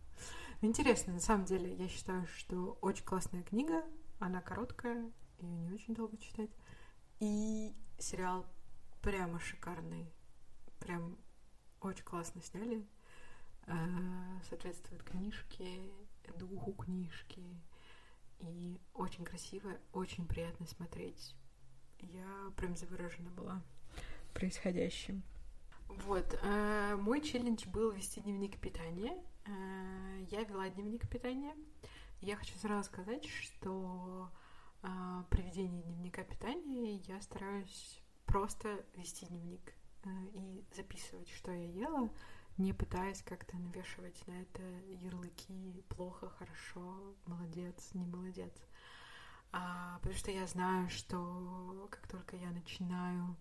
Интересно, 0.61 1.15
на 1.15 1.21
самом 1.21 1.45
деле, 1.45 1.75
я 1.75 1.89
считаю, 1.89 2.27
что 2.27 2.79
очень 2.81 3.05
классная 3.05 3.43
книга. 3.43 3.85
Она 4.19 4.41
короткая, 4.41 5.11
ее 5.41 5.57
не 5.59 5.73
очень 5.73 5.95
долго 5.95 6.17
читать. 6.19 6.51
И 7.21 7.75
сериал 7.99 8.47
прямо 9.03 9.39
шикарный. 9.41 10.11
Прям 10.79 11.17
очень 11.81 12.05
классно 12.05 12.43
сняли. 12.43 12.87
А, 13.67 13.77
соответствует 14.49 15.03
книжке, 15.03 15.91
духу 16.39 16.73
книжки. 16.73 17.43
И 18.41 18.79
очень 18.95 19.25
красиво, 19.25 19.73
очень 19.93 20.27
приятно 20.27 20.67
смотреть. 20.67 21.35
Я 22.01 22.53
прям 22.57 22.77
заворожена 22.77 23.31
была 23.31 23.63
происходящим. 24.35 25.23
Вот, 25.89 26.39
э, 26.43 26.97
мой 26.97 27.23
челлендж 27.23 27.67
был 27.69 27.91
вести 27.91 28.21
дневник 28.21 28.59
питания. 28.59 29.17
Э, 29.47 30.27
я 30.31 30.45
вела 30.45 30.69
дневник 30.69 31.09
питания. 31.09 31.55
Я 32.21 32.37
хочу 32.37 32.55
сразу 32.59 32.85
сказать, 32.85 33.25
что 33.27 34.31
э, 34.31 34.46
при 35.31 35.43
ведении 35.43 35.83
дневника 35.83 36.23
питания 36.25 36.97
я 36.97 37.21
стараюсь 37.21 38.01
просто 38.27 38.85
вести 38.95 39.27
дневник 39.27 39.73
э, 40.05 40.09
и 40.35 40.65
записывать, 40.75 41.29
что 41.31 41.53
я 41.53 41.71
ела, 41.71 42.11
не 42.59 42.73
пытаясь 42.73 43.23
как-то 43.23 43.57
навешивать 43.57 44.27
на 44.27 44.43
это 44.43 44.63
ярлыки 45.03 45.85
плохо, 45.89 46.29
хорошо, 46.31 47.15
молодец, 47.27 47.91
не 47.95 48.05
молодец. 48.05 48.53
А, 49.53 49.99
потому 49.99 50.15
что 50.15 50.31
я 50.31 50.47
знаю, 50.47 50.89
что 50.91 51.89
как 51.91 52.07
только 52.09 52.37
я 52.37 52.51
начинаю 52.51 53.37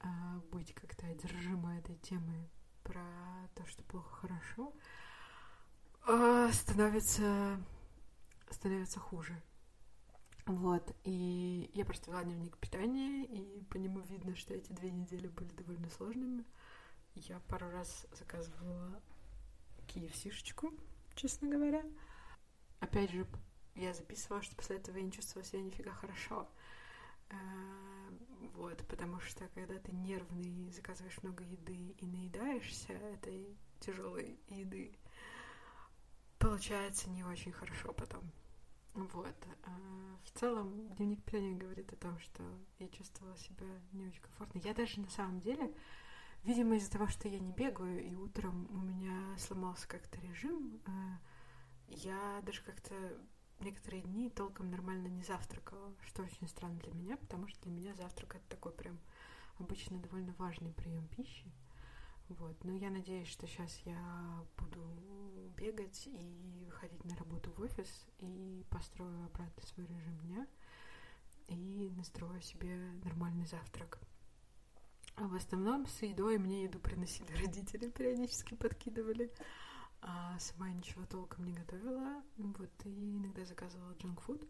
а, 0.00 0.40
быть 0.50 0.74
как-то 0.74 1.06
одержима 1.06 1.78
этой 1.78 1.96
темой 1.96 2.48
про 2.82 3.04
то, 3.54 3.64
что 3.66 3.84
плохо, 3.84 4.26
хорошо, 4.26 4.72
а, 6.06 6.50
становится, 6.52 7.60
становится 8.50 8.98
хуже. 9.00 9.40
Вот, 10.46 10.94
и 11.04 11.70
я 11.72 11.84
просто 11.84 12.10
вела 12.10 12.24
дневник 12.24 12.58
питания, 12.58 13.24
и 13.24 13.62
по 13.64 13.76
нему 13.76 14.00
видно, 14.00 14.34
что 14.34 14.54
эти 14.54 14.72
две 14.72 14.90
недели 14.90 15.28
были 15.28 15.50
довольно 15.52 15.88
сложными. 15.90 16.44
Я 17.14 17.38
пару 17.48 17.70
раз 17.70 18.06
заказывала 18.12 19.00
KFC-шечку, 19.86 20.76
честно 21.14 21.48
говоря. 21.48 21.84
опять 22.80 23.12
же, 23.12 23.26
я 23.76 23.94
записывала, 23.94 24.42
что 24.42 24.56
после 24.56 24.76
этого 24.76 24.96
я 24.96 25.04
не 25.04 25.12
чувствовала 25.12 25.48
себя 25.48 25.62
нифига 25.62 25.92
хорошо. 25.92 26.48
Э, 27.30 27.36
вот, 28.54 28.84
потому 28.88 29.20
что 29.20 29.48
когда 29.54 29.78
ты 29.78 29.92
нервный, 29.92 30.70
заказываешь 30.70 31.22
много 31.22 31.44
еды 31.44 31.94
и 31.98 32.06
наедаешься 32.06 32.92
этой 32.92 33.56
тяжелой 33.80 34.40
еды, 34.48 34.98
получается 36.38 37.08
не 37.10 37.22
очень 37.22 37.52
хорошо 37.52 37.92
потом. 37.92 38.30
Вот. 38.94 39.34
А 39.64 40.16
в 40.24 40.38
целом, 40.38 40.88
дневник 40.96 41.22
пионера 41.24 41.58
говорит 41.58 41.92
о 41.92 41.96
том, 41.96 42.18
что 42.18 42.42
я 42.78 42.88
чувствовала 42.88 43.36
себя 43.38 43.66
не 43.92 44.06
очень 44.06 44.20
комфортно. 44.20 44.60
Я 44.64 44.74
даже 44.74 45.00
на 45.00 45.08
самом 45.08 45.40
деле, 45.40 45.72
видимо, 46.44 46.76
из-за 46.76 46.90
того, 46.90 47.06
что 47.06 47.28
я 47.28 47.38
не 47.38 47.52
бегаю, 47.52 48.04
и 48.04 48.14
утром 48.14 48.68
у 48.70 48.78
меня 48.78 49.36
сломался 49.38 49.88
как-то 49.88 50.20
режим, 50.20 50.80
э, 50.86 50.90
я 51.88 52.42
даже 52.44 52.62
как-то 52.62 52.94
некоторые 53.60 54.02
дни 54.02 54.28
толком 54.28 54.70
нормально 54.70 55.08
не 55.08 55.22
завтракала, 55.22 55.94
что 56.06 56.22
очень 56.22 56.48
странно 56.48 56.78
для 56.80 56.92
меня, 56.92 57.16
потому 57.16 57.48
что 57.48 57.62
для 57.62 57.72
меня 57.72 57.94
завтрак 57.94 58.36
это 58.36 58.44
такой 58.48 58.72
прям 58.72 58.98
обычно 59.58 59.98
довольно 59.98 60.34
важный 60.38 60.72
прием 60.72 61.06
пищи. 61.08 61.50
Вот. 62.38 62.62
Но 62.64 62.72
я 62.72 62.90
надеюсь, 62.90 63.28
что 63.28 63.46
сейчас 63.46 63.76
я 63.84 64.44
буду 64.56 64.80
бегать 65.56 66.06
и 66.06 66.64
выходить 66.66 67.04
на 67.04 67.16
работу 67.16 67.50
в 67.52 67.60
офис 67.60 68.06
и 68.18 68.64
построю 68.70 69.26
обратно 69.26 69.62
свой 69.66 69.86
режим 69.86 70.18
дня 70.18 70.46
и 71.48 71.92
настрою 71.96 72.40
себе 72.40 72.76
нормальный 73.04 73.46
завтрак. 73.46 73.98
А 75.16 75.28
в 75.28 75.34
основном 75.34 75.86
с 75.86 76.02
едой 76.02 76.38
мне 76.38 76.64
еду 76.64 76.78
приносили 76.78 77.32
родители, 77.40 77.90
периодически 77.90 78.54
подкидывали. 78.54 79.32
А 80.00 80.36
сама 80.40 80.70
ничего 80.70 81.04
толком 81.06 81.44
не 81.44 81.52
готовила. 81.52 82.22
Вот, 82.36 82.70
и 82.84 83.18
иногда 83.18 83.44
заказывала 83.44 83.92
джанк-фуд. 83.92 84.42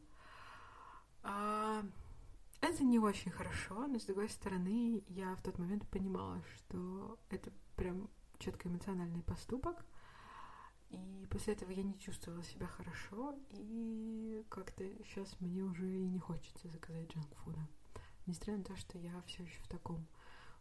А, 1.24 1.84
это 2.60 2.84
не 2.84 2.98
очень 2.98 3.30
хорошо, 3.30 3.86
но 3.86 3.98
с 3.98 4.04
другой 4.04 4.28
стороны, 4.30 5.02
я 5.08 5.34
в 5.34 5.42
тот 5.42 5.58
момент 5.58 5.86
понимала, 5.88 6.42
что 6.44 7.18
это 7.28 7.52
прям 7.76 8.08
четко 8.38 8.68
эмоциональный 8.68 9.22
поступок. 9.22 9.84
И 10.90 11.26
после 11.30 11.54
этого 11.54 11.70
я 11.70 11.82
не 11.82 11.98
чувствовала 11.98 12.42
себя 12.42 12.66
хорошо, 12.66 13.34
и 13.50 14.44
как-то 14.50 14.84
сейчас 15.04 15.40
мне 15.40 15.62
уже 15.62 15.90
и 15.90 16.06
не 16.06 16.18
хочется 16.18 16.68
заказать 16.68 17.10
джанк-фуда. 17.10 17.66
Несмотря 18.26 18.58
на 18.58 18.64
то, 18.64 18.76
что 18.76 18.98
я 18.98 19.22
все 19.22 19.42
еще 19.42 19.60
в 19.62 19.68
таком 19.68 20.06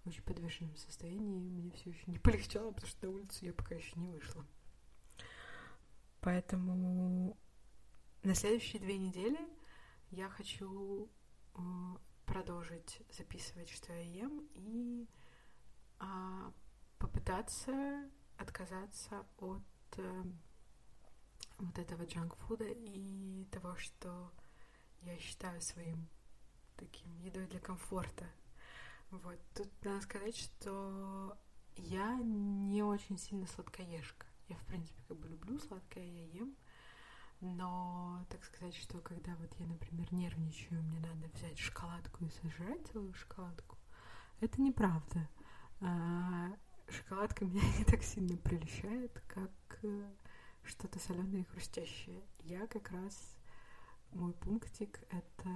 очень 0.05 0.23
подвешенном 0.23 0.75
состоянии, 0.77 1.39
мне 1.39 1.71
все 1.71 1.89
еще 1.89 2.03
не 2.07 2.17
полегчало, 2.19 2.71
потому 2.71 2.87
что 2.87 3.07
на 3.07 3.13
улицу 3.13 3.45
я 3.45 3.53
пока 3.53 3.75
еще 3.75 3.99
не 3.99 4.07
вышла. 4.07 4.45
Поэтому 6.21 7.37
на 8.23 8.35
следующие 8.35 8.81
две 8.81 8.97
недели 8.97 9.39
я 10.11 10.29
хочу 10.29 11.09
э, 11.55 11.59
продолжить 12.25 13.01
записывать, 13.09 13.69
что 13.69 13.91
я 13.91 14.01
ем, 14.01 14.47
и 14.53 15.07
а, 15.99 16.53
попытаться 17.01 18.07
отказаться 18.37 19.25
от 19.39 19.63
э, 19.97 20.23
вот 21.57 21.77
этого 21.79 22.05
джанк-фуда 22.05 22.65
и 22.65 23.45
того, 23.51 23.75
что 23.75 24.31
я 25.01 25.17
считаю 25.17 25.59
своим 25.61 26.07
таким 26.77 27.17
едой 27.17 27.47
для 27.47 27.59
комфорта. 27.59 28.25
Вот. 29.09 29.39
Тут 29.55 29.67
надо 29.83 30.01
сказать, 30.01 30.37
что 30.37 31.35
я 31.75 32.19
не 32.21 32.83
очень 32.83 33.17
сильно 33.17 33.47
сладкоежка. 33.47 34.27
Я, 34.47 34.55
в 34.57 34.65
принципе, 34.65 35.01
как 35.07 35.17
бы 35.17 35.27
люблю 35.27 35.57
сладкое, 35.59 36.05
я 36.05 36.25
ем. 36.27 36.55
Но, 37.39 38.23
так 38.29 38.43
сказать, 38.43 38.75
что 38.75 38.99
когда 38.99 39.35
вот 39.37 39.51
я, 39.57 39.65
например, 39.65 40.13
нервничаю, 40.13 40.83
мне 40.83 40.99
надо 40.99 41.27
взять 41.33 41.57
шоколадку 41.57 42.23
и 42.25 42.29
сожрать 42.29 42.85
целую 42.91 43.13
шоколадку, 43.15 43.77
это 44.39 44.61
неправда. 44.61 45.27
Шоколадка 46.87 47.45
меня 47.45 47.61
не 47.77 47.85
так 47.85 48.03
сильно 48.03 48.37
прельщает, 48.37 49.21
как 49.27 49.51
э, 49.83 50.13
что-то 50.63 50.99
соленое 50.99 51.41
и 51.41 51.45
хрустящее. 51.45 52.21
Я 52.39 52.67
как 52.67 52.91
раз 52.91 53.37
мой 54.11 54.33
пунктик 54.33 55.01
это 55.09 55.49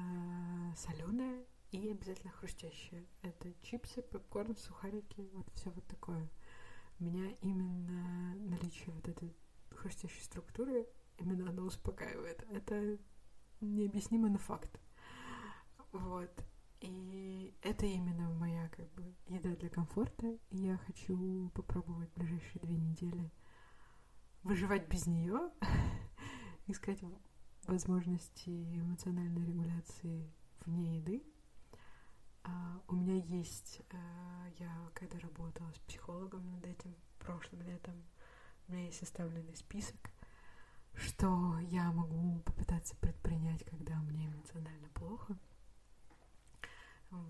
соленое 0.78 1.46
и 1.72 1.90
обязательно 1.90 2.32
хрустящее. 2.32 3.06
Это 3.22 3.54
чипсы, 3.62 4.02
попкорн, 4.02 4.56
сухарики, 4.56 5.30
вот 5.34 5.50
все 5.54 5.70
вот 5.72 5.86
такое. 5.88 6.30
Меня 7.00 7.32
именно 7.42 8.36
наличие 8.36 8.94
вот 8.94 9.08
этой 9.08 9.36
хрустящей 9.72 10.22
структуры, 10.22 10.88
именно 11.18 11.50
оно 11.50 11.64
успокаивает. 11.64 12.46
Это 12.50 12.98
необъяснимо, 13.60 14.30
но 14.30 14.38
факт. 14.38 14.80
Вот. 15.92 16.32
И 16.80 17.54
это 17.62 17.86
именно 17.86 18.30
как 18.69 18.91
бы 18.93 19.15
еда 19.28 19.56
для 19.56 19.69
комфорта. 19.69 20.38
И 20.49 20.58
я 20.58 20.78
хочу 20.78 21.49
попробовать 21.54 22.10
в 22.12 22.17
ближайшие 22.17 22.62
две 22.62 22.78
недели 22.78 23.32
выживать 24.43 24.88
без 24.88 25.08
нее, 25.08 25.51
искать 26.67 26.99
возможности 27.67 28.49
эмоциональной 28.49 29.45
регуляции 29.45 30.32
вне 30.65 30.97
еды. 30.97 31.23
А, 32.43 32.82
у 32.88 32.95
меня 32.95 33.15
есть, 33.15 33.82
а, 33.91 34.47
я 34.60 34.89
когда 34.93 35.17
работала 35.19 35.71
с 35.71 35.80
психологом 35.80 36.45
над 36.51 36.65
этим 36.67 36.95
прошлым 37.19 37.63
летом, 37.63 37.95
у 38.67 38.71
меня 38.71 38.86
есть 38.86 38.99
составленный 38.99 39.56
список, 39.56 40.12
что 40.93 41.58
я 41.60 41.91
могу 41.91 42.39
попытаться 42.41 42.95
предпринять, 42.97 43.63
когда 43.65 43.95
мне 43.95 44.28
эмоционально 44.28 44.89
плохо. 44.89 45.38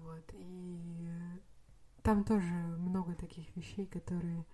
Вот, 0.02 0.24
и 0.34 1.06
там 2.02 2.24
тоже 2.24 2.54
много 2.78 3.16
таких 3.16 3.56
вещей, 3.56 3.86
которые, 3.86 4.46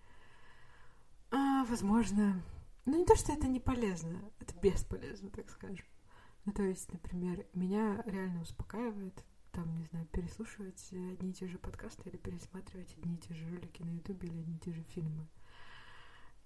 а, 1.31 1.65
возможно, 1.65 2.41
ну 2.85 2.97
не 2.97 3.05
то, 3.05 3.15
что 3.15 3.33
это 3.33 3.47
не 3.47 3.59
полезно, 3.59 4.19
это 4.39 4.55
бесполезно, 4.59 5.29
так 5.29 5.49
скажем. 5.49 5.85
Ну, 6.45 6.53
то 6.53 6.63
есть, 6.63 6.91
например, 6.91 7.45
меня 7.53 8.01
реально 8.05 8.41
успокаивает, 8.41 9.23
там, 9.51 9.77
не 9.77 9.83
знаю, 9.85 10.07
переслушивать 10.07 10.91
одни 10.91 11.31
и 11.31 11.33
те 11.33 11.47
же 11.47 11.59
подкасты 11.59 12.09
или 12.09 12.17
пересматривать 12.17 12.95
одни 12.97 13.15
и 13.15 13.19
те 13.19 13.33
же 13.35 13.47
ролики 13.49 13.83
на 13.83 13.91
Ютубе 13.91 14.27
или 14.27 14.39
одни 14.39 14.55
и 14.55 14.59
те 14.59 14.71
же 14.71 14.81
фильмы. 14.83 15.27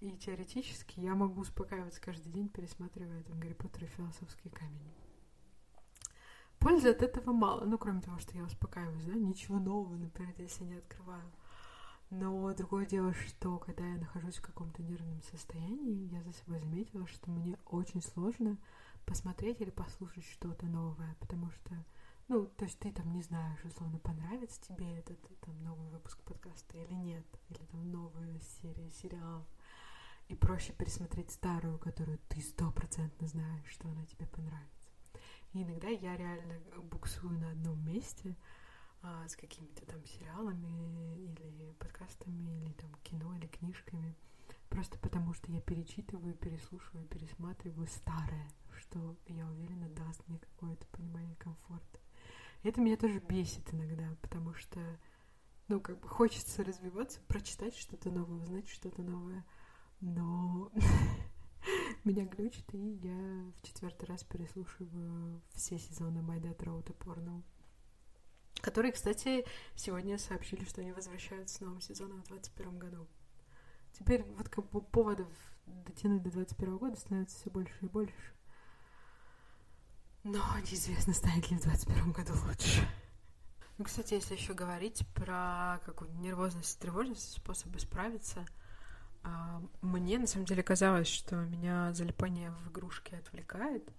И 0.00 0.10
теоретически 0.18 1.00
я 1.00 1.14
могу 1.14 1.40
успокаиваться 1.40 2.00
каждый 2.02 2.30
день, 2.30 2.48
пересматривая 2.50 3.22
там 3.22 3.40
Гарри 3.40 3.54
Поттер 3.54 3.84
и 3.84 3.86
философский 3.86 4.50
камень. 4.50 4.92
Пользы 6.58 6.90
от 6.90 7.02
этого 7.02 7.32
мало, 7.32 7.64
ну, 7.64 7.78
кроме 7.78 8.00
того, 8.00 8.18
что 8.18 8.36
я 8.36 8.44
успокаиваюсь, 8.44 9.04
да, 9.04 9.14
ничего 9.14 9.58
нового, 9.58 9.96
например, 9.96 10.34
если 10.38 10.64
не 10.64 10.74
открываю. 10.74 11.30
Но 12.10 12.52
другое 12.54 12.86
дело, 12.86 13.12
что 13.14 13.58
когда 13.58 13.84
я 13.84 13.98
нахожусь 13.98 14.36
в 14.36 14.42
каком-то 14.42 14.82
нервном 14.82 15.20
состоянии, 15.22 16.08
я 16.12 16.22
за 16.22 16.32
собой 16.32 16.60
заметила, 16.60 17.06
что 17.06 17.30
мне 17.30 17.58
очень 17.66 18.00
сложно 18.00 18.58
посмотреть 19.04 19.60
или 19.60 19.70
послушать 19.70 20.24
что-то 20.24 20.66
новое, 20.66 21.16
потому 21.20 21.50
что, 21.50 21.84
ну, 22.28 22.46
то 22.46 22.64
есть 22.64 22.78
ты 22.78 22.92
там 22.92 23.12
не 23.12 23.22
знаешь, 23.22 23.64
условно, 23.64 23.98
понравится 23.98 24.60
тебе 24.62 24.98
этот 24.98 25.18
там 25.40 25.62
новый 25.64 25.88
выпуск 25.90 26.20
подкаста 26.22 26.78
или 26.78 26.94
нет, 26.94 27.26
или 27.48 27.58
там 27.72 27.90
новая 27.90 28.38
серия 28.60 28.90
сериал. 28.90 29.44
И 30.28 30.34
проще 30.34 30.72
пересмотреть 30.72 31.30
старую, 31.30 31.78
которую 31.78 32.18
ты 32.28 32.40
стопроцентно 32.40 33.26
знаешь, 33.28 33.68
что 33.68 33.88
она 33.88 34.04
тебе 34.06 34.26
понравится. 34.26 34.75
И 35.56 35.62
иногда 35.62 35.88
я 35.88 36.14
реально 36.18 36.60
буксую 36.82 37.38
на 37.38 37.50
одном 37.52 37.82
месте 37.86 38.36
а, 39.00 39.26
с 39.26 39.36
какими-то 39.36 39.86
там 39.86 40.04
сериалами 40.04 41.16
или 41.16 41.72
подкастами, 41.78 42.60
или 42.60 42.72
там 42.72 42.94
кино, 43.02 43.34
или 43.34 43.46
книжками. 43.46 44.14
Просто 44.68 44.98
потому, 44.98 45.32
что 45.32 45.50
я 45.50 45.62
перечитываю, 45.62 46.34
переслушиваю, 46.34 47.06
пересматриваю 47.06 47.86
старое, 47.86 48.50
что, 48.76 49.16
я 49.28 49.46
уверена, 49.46 49.88
даст 49.88 50.28
мне 50.28 50.38
какое-то 50.38 50.84
понимание 50.88 51.36
комфорта. 51.36 52.00
Это 52.62 52.82
меня 52.82 52.98
тоже 52.98 53.18
бесит 53.18 53.72
иногда, 53.72 54.14
потому 54.20 54.52
что, 54.52 54.78
ну, 55.68 55.80
как 55.80 55.98
бы 56.00 56.06
хочется 56.06 56.64
развиваться, 56.64 57.18
прочитать 57.28 57.74
что-то 57.74 58.10
новое, 58.10 58.42
узнать 58.42 58.68
что-то 58.68 59.00
новое, 59.00 59.42
но 60.02 60.70
меня 62.06 62.24
глючит, 62.24 62.72
и 62.72 62.98
я 63.02 63.52
в 63.56 63.62
четвертый 63.62 64.06
раз 64.06 64.22
переслушиваю 64.22 65.42
все 65.54 65.78
сезоны 65.78 66.20
My 66.20 66.40
Dead 66.40 66.56
Road 66.56 66.88
и 66.88 66.92
Porno. 66.92 67.42
Которые, 68.60 68.92
кстати, 68.92 69.44
сегодня 69.74 70.16
сообщили, 70.16 70.64
что 70.64 70.80
они 70.80 70.92
возвращаются 70.92 71.56
с 71.56 71.60
новым 71.60 71.80
сезоном 71.80 72.22
в 72.22 72.28
2021 72.28 72.78
году. 72.78 73.08
Теперь 73.92 74.22
вот 74.36 74.48
как 74.48 74.70
бы 74.70 74.80
поводов 74.80 75.28
дотянуть 75.66 76.22
до 76.22 76.30
2021 76.30 76.78
года 76.78 76.96
становится 76.96 77.36
все 77.38 77.50
больше 77.50 77.76
и 77.82 77.86
больше. 77.86 78.32
Но 80.22 80.40
неизвестно, 80.60 81.12
станет 81.12 81.50
ли 81.50 81.56
в 81.56 81.62
2021 81.62 82.12
году 82.12 82.32
лучше. 82.46 82.88
Ну, 83.78 83.84
кстати, 83.84 84.14
если 84.14 84.34
еще 84.34 84.54
говорить 84.54 85.06
про 85.14 85.80
какую-нибудь 85.84 86.22
нервозность 86.22 86.76
и 86.76 86.80
тревожность, 86.80 87.32
способы 87.32 87.78
справиться— 87.80 88.46
мне 89.82 90.18
на 90.18 90.26
самом 90.26 90.46
деле 90.46 90.62
казалось, 90.62 91.08
что 91.08 91.36
меня 91.36 91.92
залипание 91.92 92.50
в 92.50 92.70
игрушки 92.70 93.14
отвлекает, 93.14 93.92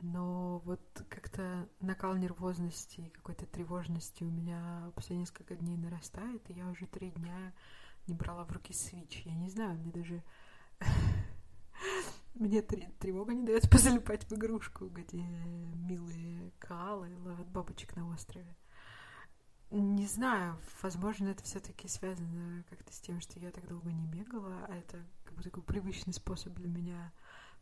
но 0.00 0.58
вот 0.64 0.80
как-то 1.08 1.68
накал 1.80 2.16
нервозности 2.16 3.00
и 3.00 3.10
какой-то 3.10 3.46
тревожности 3.46 4.22
у 4.22 4.30
меня 4.30 4.92
после 4.94 5.16
несколько 5.16 5.56
дней 5.56 5.76
нарастает, 5.76 6.48
и 6.50 6.54
я 6.54 6.68
уже 6.68 6.86
три 6.86 7.10
дня 7.10 7.52
не 8.06 8.14
брала 8.14 8.44
в 8.44 8.52
руки 8.52 8.72
свич. 8.72 9.22
Я 9.24 9.34
не 9.34 9.50
знаю, 9.50 9.78
мне 9.78 9.92
даже... 9.92 10.22
Мне 12.34 12.62
тревога 12.62 13.34
не 13.34 13.44
дает 13.44 13.68
позалипать 13.70 14.24
в 14.30 14.34
игрушку, 14.34 14.88
где 14.88 15.18
милые 15.18 16.52
коалы 16.60 17.16
ловят 17.18 17.48
бабочек 17.48 17.96
на 17.96 18.08
острове. 18.08 18.56
Не 19.70 20.06
знаю, 20.06 20.56
возможно, 20.82 21.28
это 21.28 21.42
все-таки 21.44 21.88
связано 21.88 22.64
как-то 22.70 22.90
с 22.90 23.00
тем, 23.00 23.20
что 23.20 23.38
я 23.38 23.50
так 23.50 23.68
долго 23.68 23.92
не 23.92 24.06
бегала, 24.06 24.64
а 24.66 24.74
это 24.74 25.04
как 25.24 25.34
бы 25.34 25.42
такой 25.42 25.62
привычный 25.62 26.14
способ 26.14 26.54
для 26.54 26.68
меня 26.68 27.12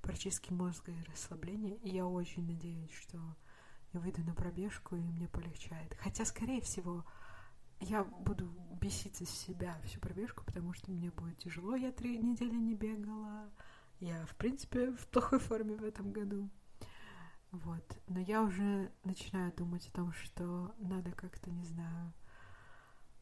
прочистки 0.02 0.52
мозга 0.52 0.92
и 0.92 1.10
расслабления. 1.10 1.74
И 1.82 1.88
я 1.88 2.06
очень 2.06 2.46
надеюсь, 2.46 2.92
что 2.92 3.18
я 3.92 3.98
выйду 3.98 4.22
на 4.22 4.34
пробежку 4.34 4.94
и 4.94 5.00
мне 5.00 5.26
полегчает. 5.26 5.96
Хотя, 5.98 6.24
скорее 6.24 6.60
всего, 6.60 7.04
я 7.80 8.04
буду 8.04 8.48
беситься 8.80 9.26
с 9.26 9.30
себя 9.30 9.76
всю 9.84 9.98
пробежку, 9.98 10.44
потому 10.44 10.74
что 10.74 10.92
мне 10.92 11.10
будет 11.10 11.38
тяжело. 11.38 11.74
Я 11.74 11.90
три 11.90 12.18
недели 12.18 12.54
не 12.54 12.74
бегала. 12.74 13.50
Я, 13.98 14.24
в 14.26 14.36
принципе, 14.36 14.92
в 14.92 15.08
плохой 15.08 15.40
форме 15.40 15.74
в 15.74 15.82
этом 15.82 16.12
году. 16.12 16.48
Вот. 17.52 17.98
Но 18.09 18.20
я 18.20 18.42
уже 18.42 18.92
начинаю 19.04 19.52
думать 19.52 19.88
о 19.88 19.92
том, 19.92 20.12
что 20.12 20.74
надо 20.78 21.12
как-то, 21.12 21.50
не 21.50 21.64
знаю, 21.64 22.12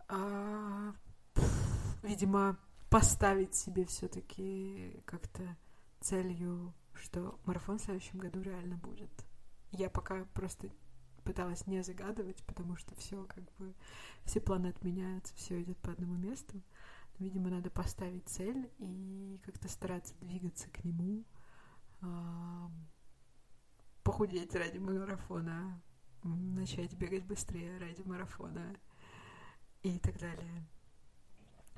а, 0.09 0.95
видимо, 2.03 2.59
поставить 2.91 3.55
себе 3.55 3.85
все-таки 3.85 5.03
как-то 5.05 5.57
целью, 6.01 6.75
что 6.95 7.39
марафон 7.45 7.79
в 7.79 7.83
следующем 7.83 8.19
году 8.19 8.41
реально 8.41 8.77
будет. 8.77 9.11
Я 9.73 9.91
пока 9.91 10.25
просто 10.35 10.69
пыталась 11.25 11.67
не 11.67 11.83
загадывать, 11.83 12.45
потому 12.45 12.77
что 12.77 12.95
все 12.97 13.25
как 13.25 13.45
бы 13.55 13.75
все 14.25 14.41
планы 14.41 14.69
отменяются, 14.69 15.35
все 15.35 15.63
идет 15.63 15.79
по 15.79 15.91
одному 15.91 16.15
месту. 16.15 16.63
Но, 17.19 17.25
видимо, 17.25 17.51
надо 17.51 17.71
поставить 17.71 18.29
цель 18.29 18.71
и 18.79 19.41
как-то 19.45 19.69
стараться 19.69 20.15
двигаться 20.21 20.69
к 20.71 20.85
нему 20.85 21.25
похудеть 24.15 24.55
ради 24.55 24.79
марафона, 24.79 25.83
начать 26.23 26.95
бегать 26.95 27.25
быстрее 27.25 27.79
ради 27.79 28.01
марафона 28.03 28.77
и 29.83 29.99
так 29.99 30.21
далее. 30.21 30.65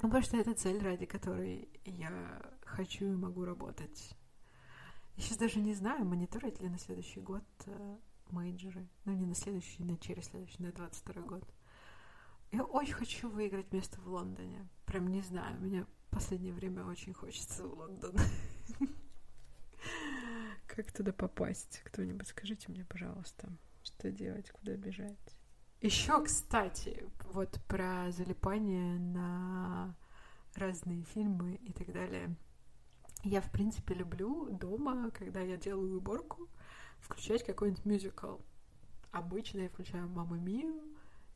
Ну, 0.03 0.09
потому 0.11 0.22
что 0.22 0.37
это 0.37 0.53
цель, 0.53 0.79
ради 0.83 1.07
которой 1.07 1.66
я 1.87 2.42
хочу 2.62 3.07
и 3.07 3.16
могу 3.16 3.46
работать. 3.46 4.14
Я 5.14 5.22
сейчас 5.22 5.38
даже 5.38 5.61
не 5.61 5.72
знаю, 5.72 6.05
мониторить 6.05 6.61
ли 6.61 6.68
на 6.68 6.79
следующий 6.79 7.20
год 7.20 7.42
э, 7.64 7.96
мейджоры. 8.29 8.87
Ну, 9.07 9.14
не 9.14 9.25
на 9.25 9.35
следующий, 9.35 9.83
на 9.83 9.96
через 9.96 10.27
следующий, 10.27 10.62
на 10.62 10.72
22 10.72 11.22
год. 11.22 11.44
Я 12.53 12.64
очень 12.64 12.92
хочу 12.92 13.31
выиграть 13.31 13.72
место 13.72 13.99
в 14.03 14.09
Лондоне. 14.09 14.68
Прям 14.85 15.09
не 15.09 15.22
знаю, 15.22 15.59
мне 15.59 15.85
в 15.85 16.11
последнее 16.11 16.53
время 16.53 16.85
очень 16.85 17.14
хочется 17.14 17.66
в 17.66 17.72
Лондон. 17.72 18.14
Как 20.76 20.92
туда 20.92 21.10
попасть? 21.10 21.80
Кто-нибудь 21.84 22.28
скажите 22.28 22.70
мне, 22.70 22.84
пожалуйста, 22.84 23.48
что 23.82 24.10
делать, 24.10 24.50
куда 24.50 24.76
бежать? 24.76 25.38
Еще, 25.80 26.22
кстати, 26.22 27.02
вот 27.32 27.58
про 27.66 28.10
залипание 28.10 28.98
на 28.98 29.96
разные 30.54 31.02
фильмы 31.04 31.54
и 31.54 31.72
так 31.72 31.94
далее. 31.94 32.36
Я, 33.24 33.40
в 33.40 33.50
принципе, 33.50 33.94
люблю 33.94 34.50
дома, 34.50 35.10
когда 35.12 35.40
я 35.40 35.56
делаю 35.56 35.96
уборку, 35.96 36.46
включать 36.98 37.42
какой-нибудь 37.42 37.86
мюзикл. 37.86 38.36
Обычно 39.12 39.60
я 39.60 39.70
включаю 39.70 40.06
«Маму 40.08 40.34
Мию», 40.34 40.82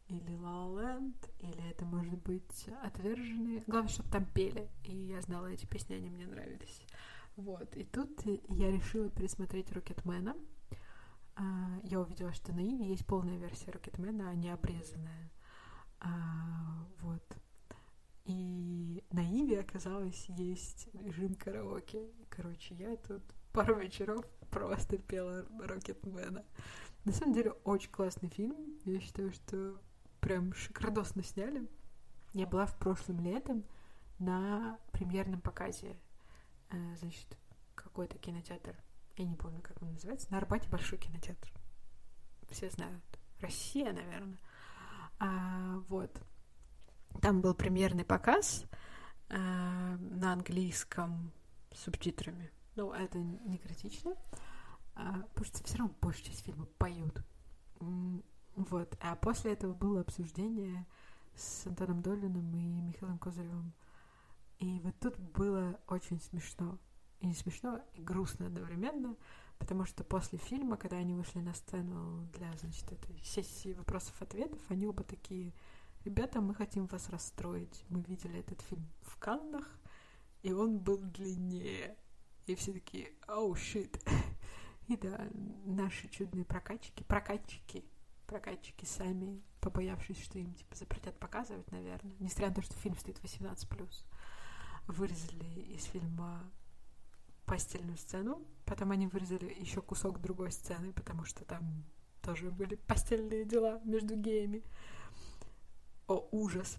или 0.09 0.37
La 0.39 0.69
Land, 0.69 1.17
или 1.39 1.71
это 1.71 1.87
может 1.87 2.21
быть 2.25 2.69
«Отверженные». 2.83 3.65
Главное, 3.67 3.91
чтобы 3.91 4.11
там 4.11 4.27
пели, 4.27 4.69
и 4.85 4.95
я 4.95 5.23
знала 5.23 5.47
эти 5.47 5.65
песни, 5.65 5.95
они 5.95 6.11
мне 6.11 6.27
нравились. 6.27 6.83
Вот, 7.41 7.75
и 7.75 7.85
тут 7.85 8.21
я 8.49 8.71
решила 8.71 9.09
пересмотреть 9.09 9.73
Рокетмена. 9.73 10.37
А, 11.37 11.81
я 11.85 11.99
увидела, 11.99 12.35
что 12.35 12.53
на 12.53 12.61
Иви 12.61 12.85
есть 12.91 13.07
полная 13.07 13.39
версия 13.39 13.71
Рокетмена, 13.71 14.29
а 14.29 14.35
не 14.35 14.51
обрезанная. 14.51 15.33
А, 16.01 16.87
вот. 17.01 17.23
И 18.27 19.03
на 19.11 19.23
Иви 19.23 19.55
оказалось 19.55 20.27
есть 20.29 20.89
режим 20.93 21.35
караоке. 21.35 22.11
Короче, 22.29 22.75
я 22.75 22.95
тут 22.97 23.23
пару 23.55 23.77
вечеров 23.77 24.23
просто 24.51 24.99
пела 24.99 25.47
Рокетмена. 25.61 26.45
На 27.07 27.13
самом 27.13 27.33
деле, 27.33 27.53
очень 27.65 27.91
классный 27.91 28.29
фильм. 28.29 28.79
Я 28.85 29.01
считаю, 29.01 29.33
что 29.33 29.81
прям 30.21 30.53
шикардосно 30.53 31.23
сняли. 31.23 31.67
Я 32.35 32.47
была 32.47 32.67
в 32.67 32.79
прошлом 32.79 33.21
летом 33.21 33.65
на 34.19 34.79
премьерном 34.93 35.41
показе 35.41 35.97
значит, 36.97 37.39
какой-то 37.75 38.19
кинотеатр, 38.19 38.77
я 39.17 39.25
не 39.25 39.37
помню, 39.37 39.61
как 39.63 39.81
он 39.83 39.93
называется, 39.93 40.31
на 40.31 40.39
Арбате 40.39 40.69
большой 40.69 40.99
кинотеатр. 40.99 41.53
Все 42.51 42.71
знают. 42.71 43.05
Россия, 43.41 43.93
наверное. 43.93 44.39
А, 45.19 45.79
вот. 45.89 46.11
Там 47.21 47.41
был 47.41 47.55
премьерный 47.55 48.05
показ 48.05 48.65
а, 49.29 49.97
на 49.99 50.33
английском 50.33 51.33
с 51.73 51.83
субтитрами. 51.83 52.51
Ну, 52.77 52.93
это 52.93 53.19
не 53.19 53.59
критично. 53.59 54.15
А, 54.95 55.23
потому 55.35 55.45
что 55.45 55.65
все 55.65 55.79
равно 55.79 55.95
большая 56.01 56.27
часть 56.27 56.45
фильма 56.45 56.67
поют. 56.79 57.23
Вот. 58.57 58.97
А 59.01 59.17
после 59.17 59.53
этого 59.53 59.73
было 59.73 60.01
обсуждение 60.01 60.87
с 61.35 61.67
Антоном 61.67 62.03
Долиным 62.03 62.55
и 62.55 62.81
Михаилом 62.81 63.19
Козыревым 63.19 63.73
и 64.61 64.79
вот 64.81 64.95
тут 65.01 65.19
было 65.19 65.81
очень 65.89 66.21
смешно. 66.21 66.79
И 67.21 67.27
не 67.27 67.35
смешно, 67.35 67.83
и 67.95 68.03
грустно 68.03 68.47
одновременно, 68.47 69.17
потому 69.59 69.85
что 69.85 70.05
после 70.05 70.39
фильма, 70.39 70.77
когда 70.77 70.99
они 70.99 71.15
вышли 71.15 71.41
на 71.41 71.53
сцену 71.55 72.27
для, 72.35 72.51
значит, 72.59 72.91
этой 72.93 73.19
сессии 73.23 73.73
вопросов-ответов, 73.73 74.61
они 74.69 74.87
оба 74.87 75.03
такие, 75.03 75.53
ребята, 76.05 76.41
мы 76.41 76.55
хотим 76.55 76.87
вас 76.87 77.09
расстроить. 77.09 77.85
Мы 77.89 78.03
видели 78.03 78.39
этот 78.39 78.61
фильм 78.63 78.87
в 79.03 79.19
Каннах, 79.19 79.67
и 80.43 80.53
он 80.53 80.79
был 80.79 80.99
длиннее. 80.99 81.97
И 82.47 82.55
все 82.55 82.73
такие, 82.73 83.13
оу, 83.29 83.55
щит. 83.55 83.99
И 84.89 84.97
да, 84.97 85.29
наши 85.65 86.09
чудные 86.09 86.45
прокатчики, 86.45 87.03
прокатчики, 87.03 87.85
прокатчики 88.27 88.85
сами, 88.85 89.43
побоявшись, 89.61 90.23
что 90.23 90.39
им, 90.39 90.53
типа, 90.55 90.75
запретят 90.75 91.19
показывать, 91.19 91.71
наверное, 91.71 92.17
несмотря 92.19 92.49
на 92.49 92.55
то, 92.57 92.63
что 92.63 92.75
фильм 92.75 92.97
стоит 92.97 93.21
18+ 93.21 94.05
вырезали 94.87 95.45
из 95.75 95.85
фильма 95.85 96.43
постельную 97.47 97.99
сцену, 97.99 98.43
потом 98.65 98.93
они 98.93 99.07
вырезали 99.07 99.53
еще 99.59 99.83
кусок 99.83 100.21
другой 100.21 100.53
сцены, 100.53 100.93
потому 100.93 101.25
что 101.25 101.45
там 101.45 101.85
тоже 102.23 102.51
были 102.51 102.77
постельные 102.77 103.45
дела 103.45 103.81
между 103.85 104.15
геями. 104.15 104.63
О, 106.07 106.29
ужас. 106.31 106.79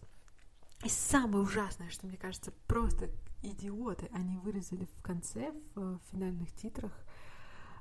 И 0.84 0.90
самое 0.90 1.44
ужасное, 1.44 1.90
что 1.90 2.08
мне 2.08 2.18
кажется, 2.18 2.52
просто 2.68 3.10
идиоты, 3.44 4.10
они 4.14 4.38
вырезали 4.38 4.86
в 4.86 5.02
конце, 5.02 5.54
в 5.76 6.00
финальных 6.12 6.52
титрах, 6.54 6.94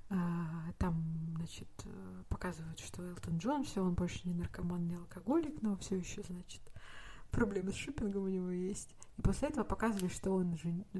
а, 0.08 0.72
там, 0.78 1.02
значит, 1.36 1.68
показывают, 2.28 2.80
что 2.80 3.02
Элтон 3.04 3.38
Джон, 3.38 3.64
все, 3.64 3.82
он 3.84 3.94
больше 3.94 4.20
не 4.24 4.34
наркоман, 4.34 4.86
не 4.86 4.96
алкоголик, 4.96 5.62
но 5.62 5.76
все 5.76 5.96
еще, 5.96 6.22
значит, 6.22 6.60
проблемы 7.30 7.72
с 7.72 7.76
шиппингом 7.76 8.24
у 8.24 8.28
него 8.28 8.50
есть. 8.50 8.94
И 9.16 9.22
после 9.22 9.48
этого 9.48 9.64
показывали, 9.64 10.08
что 10.08 10.32
он 10.32 10.56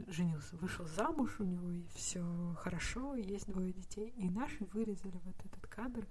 женился, 0.08 0.56
вышел 0.56 0.86
замуж, 0.86 1.36
у 1.38 1.44
него 1.44 1.70
и 1.70 1.84
все 1.94 2.22
хорошо, 2.58 3.14
есть 3.14 3.46
двое 3.46 3.72
детей. 3.72 4.12
И 4.16 4.28
наши 4.28 4.64
вырезали 4.72 5.20
вот 5.24 5.36
этот 5.44 5.66
кадр 5.66 6.06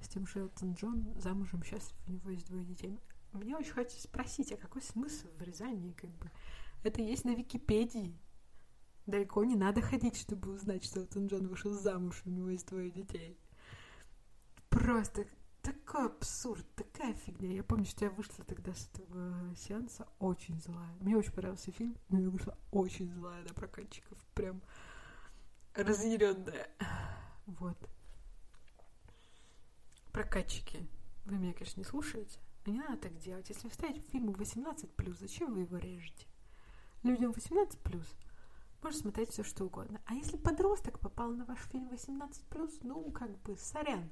с 0.00 0.08
тем, 0.08 0.26
что 0.26 0.40
Элтон 0.40 0.74
Джон 0.74 1.12
замужем, 1.16 1.62
счастлив, 1.62 1.96
у 2.06 2.12
него 2.12 2.30
есть 2.30 2.46
двое 2.46 2.64
детей. 2.64 2.98
Мне 3.32 3.56
очень 3.56 3.72
хочется 3.72 4.02
спросить, 4.02 4.52
а 4.52 4.56
какой 4.56 4.82
смысл 4.82 5.26
в 5.28 5.38
вырезании, 5.40 5.92
как 5.92 6.10
бы? 6.10 6.30
Это 6.82 7.00
есть 7.00 7.24
на 7.24 7.34
Википедии. 7.34 8.18
Далеко 9.06 9.44
не 9.44 9.56
надо 9.56 9.80
ходить, 9.80 10.16
чтобы 10.16 10.52
узнать, 10.52 10.84
что 10.84 11.00
Элтон 11.00 11.26
Джон 11.26 11.48
вышел 11.48 11.72
замуж, 11.72 12.22
у 12.24 12.30
него 12.30 12.50
есть 12.50 12.68
двое 12.68 12.90
детей. 12.90 13.38
Просто 14.68 15.26
такой 15.62 16.06
абсурд, 16.06 16.66
такая 16.74 17.14
фигня. 17.14 17.52
Я 17.52 17.62
помню, 17.62 17.84
что 17.84 18.04
я 18.04 18.10
вышла 18.10 18.44
тогда 18.44 18.74
с 18.74 18.88
этого 18.88 19.54
сеанса 19.56 20.06
очень 20.18 20.60
злая. 20.60 20.94
Мне 21.00 21.16
очень 21.16 21.32
понравился 21.32 21.72
фильм, 21.72 21.96
но 22.08 22.20
я 22.20 22.28
вышла 22.28 22.58
очень 22.70 23.10
злая 23.10 23.42
на 23.42 23.54
прокатчиков. 23.54 24.18
Прям 24.34 24.60
разъяренная. 25.74 26.68
Вот. 27.46 27.78
Прокатчики. 30.12 30.86
Вы 31.24 31.38
меня, 31.38 31.52
конечно, 31.54 31.80
не 31.80 31.84
слушаете. 31.84 32.38
Но 32.66 32.72
не 32.72 32.78
надо 32.80 32.96
так 32.98 33.18
делать. 33.18 33.48
Если 33.48 33.66
вы 33.66 33.72
ставите 33.72 34.00
фильм 34.00 34.30
18+, 34.30 35.16
зачем 35.18 35.54
вы 35.54 35.60
его 35.60 35.78
режете? 35.78 36.26
людям 37.02 37.32
18 37.32 37.78
плюс, 37.80 38.06
можно 38.82 39.00
смотреть 39.00 39.30
все 39.30 39.42
что 39.42 39.64
угодно. 39.64 40.00
А 40.06 40.14
если 40.14 40.36
подросток 40.36 40.98
попал 40.98 41.30
на 41.30 41.44
ваш 41.44 41.58
фильм 41.70 41.88
18 41.88 42.44
плюс, 42.46 42.78
ну, 42.82 43.10
как 43.10 43.30
бы, 43.42 43.56
сорян. 43.56 44.10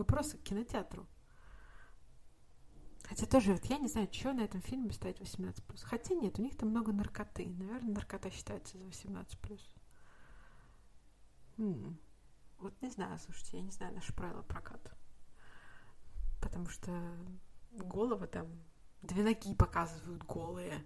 Вы 0.00 0.04
просто 0.06 0.38
к 0.38 0.42
кинотеатру. 0.42 1.06
Хотя 3.04 3.26
тоже, 3.26 3.52
вот 3.52 3.66
я 3.66 3.76
не 3.76 3.86
знаю, 3.86 4.08
что 4.10 4.32
на 4.32 4.40
этом 4.40 4.62
фильме 4.62 4.92
ставить 4.92 5.20
18 5.20 5.62
плюс. 5.62 5.82
Хотя 5.82 6.14
нет, 6.14 6.38
у 6.38 6.42
них 6.42 6.56
там 6.56 6.70
много 6.70 6.90
наркоты. 6.90 7.50
Наверное, 7.50 7.92
наркота 7.96 8.30
считается 8.30 8.78
за 8.78 8.86
18 8.86 9.38
плюс. 9.40 9.70
Вот 11.58 12.80
не 12.80 12.88
знаю, 12.88 13.18
слушайте, 13.18 13.58
я 13.58 13.62
не 13.62 13.70
знаю 13.72 13.94
наши 13.94 14.14
правила 14.14 14.40
проката. 14.40 14.96
Потому 16.40 16.70
что 16.70 16.90
голова 17.72 18.26
там, 18.26 18.48
две 19.02 19.22
ноги 19.22 19.54
показывают 19.54 20.24
голые. 20.24 20.82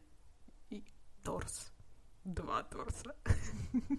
И 0.71 0.85
торс. 1.23 1.73
Два 2.25 2.65
торса. 2.65 3.15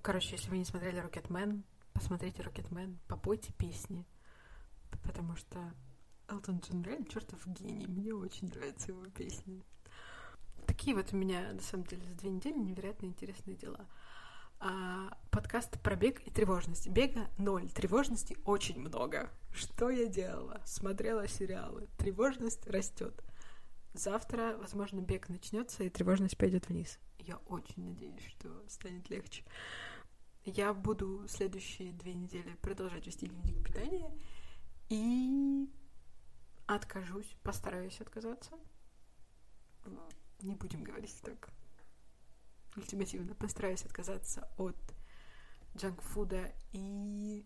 Короче, 0.00 0.36
если 0.36 0.48
вы 0.48 0.56
не 0.56 0.64
смотрели 0.64 0.98
Рокетмен, 0.98 1.62
посмотрите 1.96 2.42
Рокетмен, 2.42 2.98
попойте 3.08 3.52
песни. 3.54 4.06
Потому 5.02 5.34
что 5.36 5.58
Элтон 6.28 6.58
Джон 6.58 6.82
реально 6.82 7.06
чертов 7.06 7.46
гений. 7.46 7.86
Мне 7.86 8.12
очень 8.12 8.48
нравятся 8.48 8.92
его 8.92 9.04
песни. 9.06 9.64
Такие 10.66 10.94
вот 10.94 11.12
у 11.12 11.16
меня, 11.16 11.52
на 11.52 11.60
самом 11.60 11.86
деле, 11.86 12.04
за 12.06 12.14
две 12.14 12.30
недели 12.30 12.58
невероятно 12.58 13.06
интересные 13.06 13.56
дела. 13.56 13.86
А, 14.58 15.16
подкаст 15.30 15.80
про 15.80 15.96
бег 15.96 16.20
и 16.26 16.30
тревожность. 16.30 16.88
Бега 16.88 17.28
ноль, 17.38 17.70
тревожности 17.70 18.36
очень 18.44 18.80
много. 18.80 19.30
Что 19.52 19.90
я 19.90 20.06
делала? 20.06 20.60
Смотрела 20.66 21.28
сериалы. 21.28 21.88
Тревожность 21.96 22.66
растет. 22.66 23.22
Завтра, 23.94 24.56
возможно, 24.58 25.00
бег 25.00 25.28
начнется 25.28 25.84
и 25.84 25.88
тревожность 25.88 26.36
пойдет 26.36 26.68
вниз. 26.68 26.98
Я 27.18 27.36
очень 27.46 27.84
надеюсь, 27.84 28.24
что 28.26 28.48
станет 28.68 29.08
легче. 29.08 29.44
Я 30.46 30.72
буду 30.72 31.26
следующие 31.26 31.92
две 31.92 32.14
недели 32.14 32.54
продолжать 32.62 33.04
вести 33.04 33.26
дневник 33.26 33.64
питания 33.64 34.08
и 34.88 35.68
откажусь, 36.66 37.26
постараюсь 37.42 38.00
отказаться. 38.00 38.52
Не 40.42 40.54
будем 40.54 40.84
говорить 40.84 41.20
так 41.22 41.48
ультимативно. 42.76 43.34
Постараюсь 43.34 43.84
отказаться 43.84 44.48
от 44.56 44.76
джанкфуда 45.76 46.52
и 46.72 47.44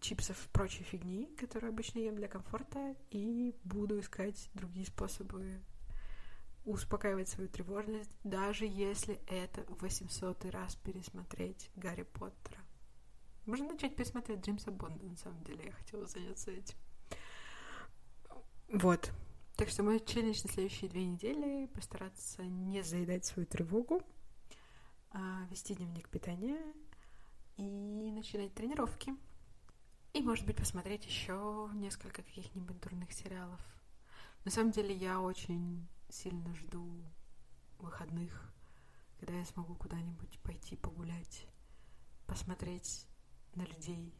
чипсов 0.00 0.46
и 0.46 0.48
прочей 0.50 0.84
фигни, 0.84 1.26
которые 1.34 1.70
обычно 1.70 1.98
ем 1.98 2.14
для 2.14 2.28
комфорта, 2.28 2.94
и 3.10 3.56
буду 3.64 3.98
искать 3.98 4.50
другие 4.54 4.86
способы 4.86 5.60
успокаивать 6.66 7.28
свою 7.28 7.48
тревожность, 7.48 8.10
даже 8.24 8.66
если 8.66 9.20
это 9.28 9.62
в 9.72 9.82
800 9.82 10.44
раз 10.46 10.74
пересмотреть 10.76 11.70
Гарри 11.76 12.02
Поттера. 12.02 12.60
Можно 13.46 13.68
начать 13.68 13.94
пересмотреть 13.94 14.44
Джеймса 14.44 14.72
Бонда, 14.72 15.06
на 15.06 15.16
самом 15.16 15.42
деле, 15.44 15.66
я 15.66 15.72
хотела 15.72 16.04
заняться 16.06 16.50
этим. 16.50 16.76
Вот. 18.68 19.12
Так 19.54 19.68
что 19.68 19.84
мой 19.84 20.00
челлендж 20.00 20.42
на 20.42 20.50
следующие 20.50 20.90
две 20.90 21.06
недели— 21.06 21.66
постараться 21.74 22.42
не 22.44 22.82
заедать 22.82 23.24
свою 23.24 23.46
тревогу, 23.46 24.02
а 25.12 25.46
вести 25.48 25.76
дневник 25.76 26.08
питания 26.08 26.60
и 27.56 28.10
начинать 28.10 28.52
тренировки. 28.54 29.14
И, 30.12 30.20
может 30.20 30.44
быть, 30.44 30.56
посмотреть 30.56 31.06
еще 31.06 31.70
несколько 31.74 32.22
каких-нибудь 32.22 32.80
дурных 32.80 33.12
сериалов. 33.12 33.60
На 34.44 34.50
самом 34.50 34.72
деле, 34.72 34.94
я 34.94 35.20
очень 35.20 35.86
сильно 36.08 36.54
жду 36.56 36.86
выходных, 37.78 38.52
когда 39.18 39.34
я 39.34 39.44
смогу 39.44 39.74
куда-нибудь 39.74 40.38
пойти 40.40 40.76
погулять, 40.76 41.46
посмотреть 42.26 43.06
на 43.54 43.62
людей, 43.62 44.14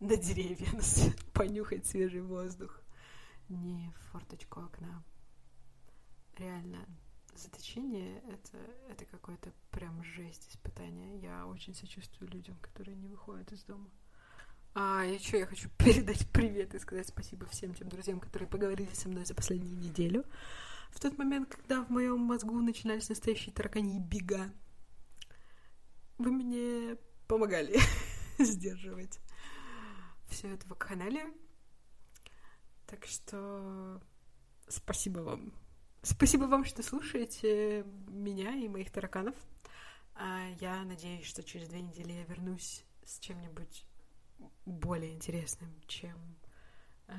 на 0.00 0.16
деревья, 0.16 0.68
понюхать 1.32 1.86
свежий 1.86 2.22
воздух, 2.22 2.80
не 3.48 3.92
в 3.92 4.12
форточку 4.12 4.60
окна. 4.60 5.02
Реально, 6.36 6.84
заточение 7.34 8.20
это, 8.28 8.58
это 8.90 9.04
какое-то 9.06 9.52
прям 9.70 10.02
жесть 10.02 10.48
испытание. 10.50 11.18
Я 11.20 11.46
очень 11.46 11.74
сочувствую 11.74 12.30
людям, 12.30 12.56
которые 12.60 12.96
не 12.96 13.08
выходят 13.08 13.50
из 13.52 13.62
дома. 13.64 13.88
А 14.74 15.04
еще 15.04 15.38
я 15.38 15.46
хочу 15.46 15.68
передать 15.78 16.28
привет 16.32 16.74
и 16.74 16.78
сказать 16.78 17.08
спасибо 17.08 17.46
всем 17.46 17.74
тем 17.74 17.88
друзьям, 17.88 18.18
которые 18.18 18.48
поговорили 18.48 18.92
со 18.92 19.08
мной 19.08 19.24
за 19.24 19.34
последнюю 19.34 19.76
неделю 19.76 20.24
в 20.94 21.00
тот 21.00 21.18
момент, 21.18 21.48
когда 21.48 21.82
в 21.82 21.90
моем 21.90 22.20
мозгу 22.20 22.54
начинались 22.60 23.08
настоящие 23.08 23.52
тараканьи 23.52 23.98
бега, 23.98 24.52
вы 26.18 26.30
мне 26.30 26.96
помогали 27.26 27.78
сдерживать 28.38 29.18
все 30.28 30.54
это 30.54 30.66
в 30.66 30.74
канале. 30.74 31.26
Так 32.86 33.04
что 33.06 34.00
спасибо 34.68 35.20
вам. 35.20 35.52
Спасибо 36.02 36.44
вам, 36.44 36.64
что 36.64 36.82
слушаете 36.82 37.84
меня 38.08 38.54
и 38.54 38.68
моих 38.68 38.90
тараканов. 38.90 39.34
А 40.14 40.48
я 40.60 40.84
надеюсь, 40.84 41.26
что 41.26 41.42
через 41.42 41.68
две 41.68 41.80
недели 41.80 42.12
я 42.12 42.24
вернусь 42.24 42.84
с 43.04 43.18
чем-нибудь 43.18 43.84
более 44.64 45.12
интересным, 45.12 45.74
чем 45.86 46.16
э, 47.08 47.14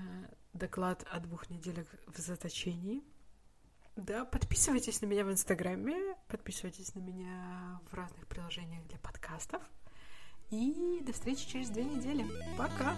доклад 0.54 1.06
о 1.10 1.20
двух 1.20 1.50
неделях 1.50 1.88
в 2.08 2.18
заточении. 2.20 3.04
Да, 3.96 4.26
подписывайтесь 4.26 5.02
на 5.02 5.06
меня 5.06 5.24
в 5.24 5.32
Инстаграме, 5.32 5.96
подписывайтесь 6.28 6.94
на 6.96 7.00
меня 7.00 7.80
в 7.90 7.94
разных 7.94 8.28
приложениях 8.28 8.86
для 8.88 8.98
подкастов. 9.00 9.62
И 10.52 11.02
до 11.02 11.14
встречи 11.14 11.48
через 11.48 11.70
две 11.70 11.86
недели. 11.86 12.26
Пока! 12.58 12.96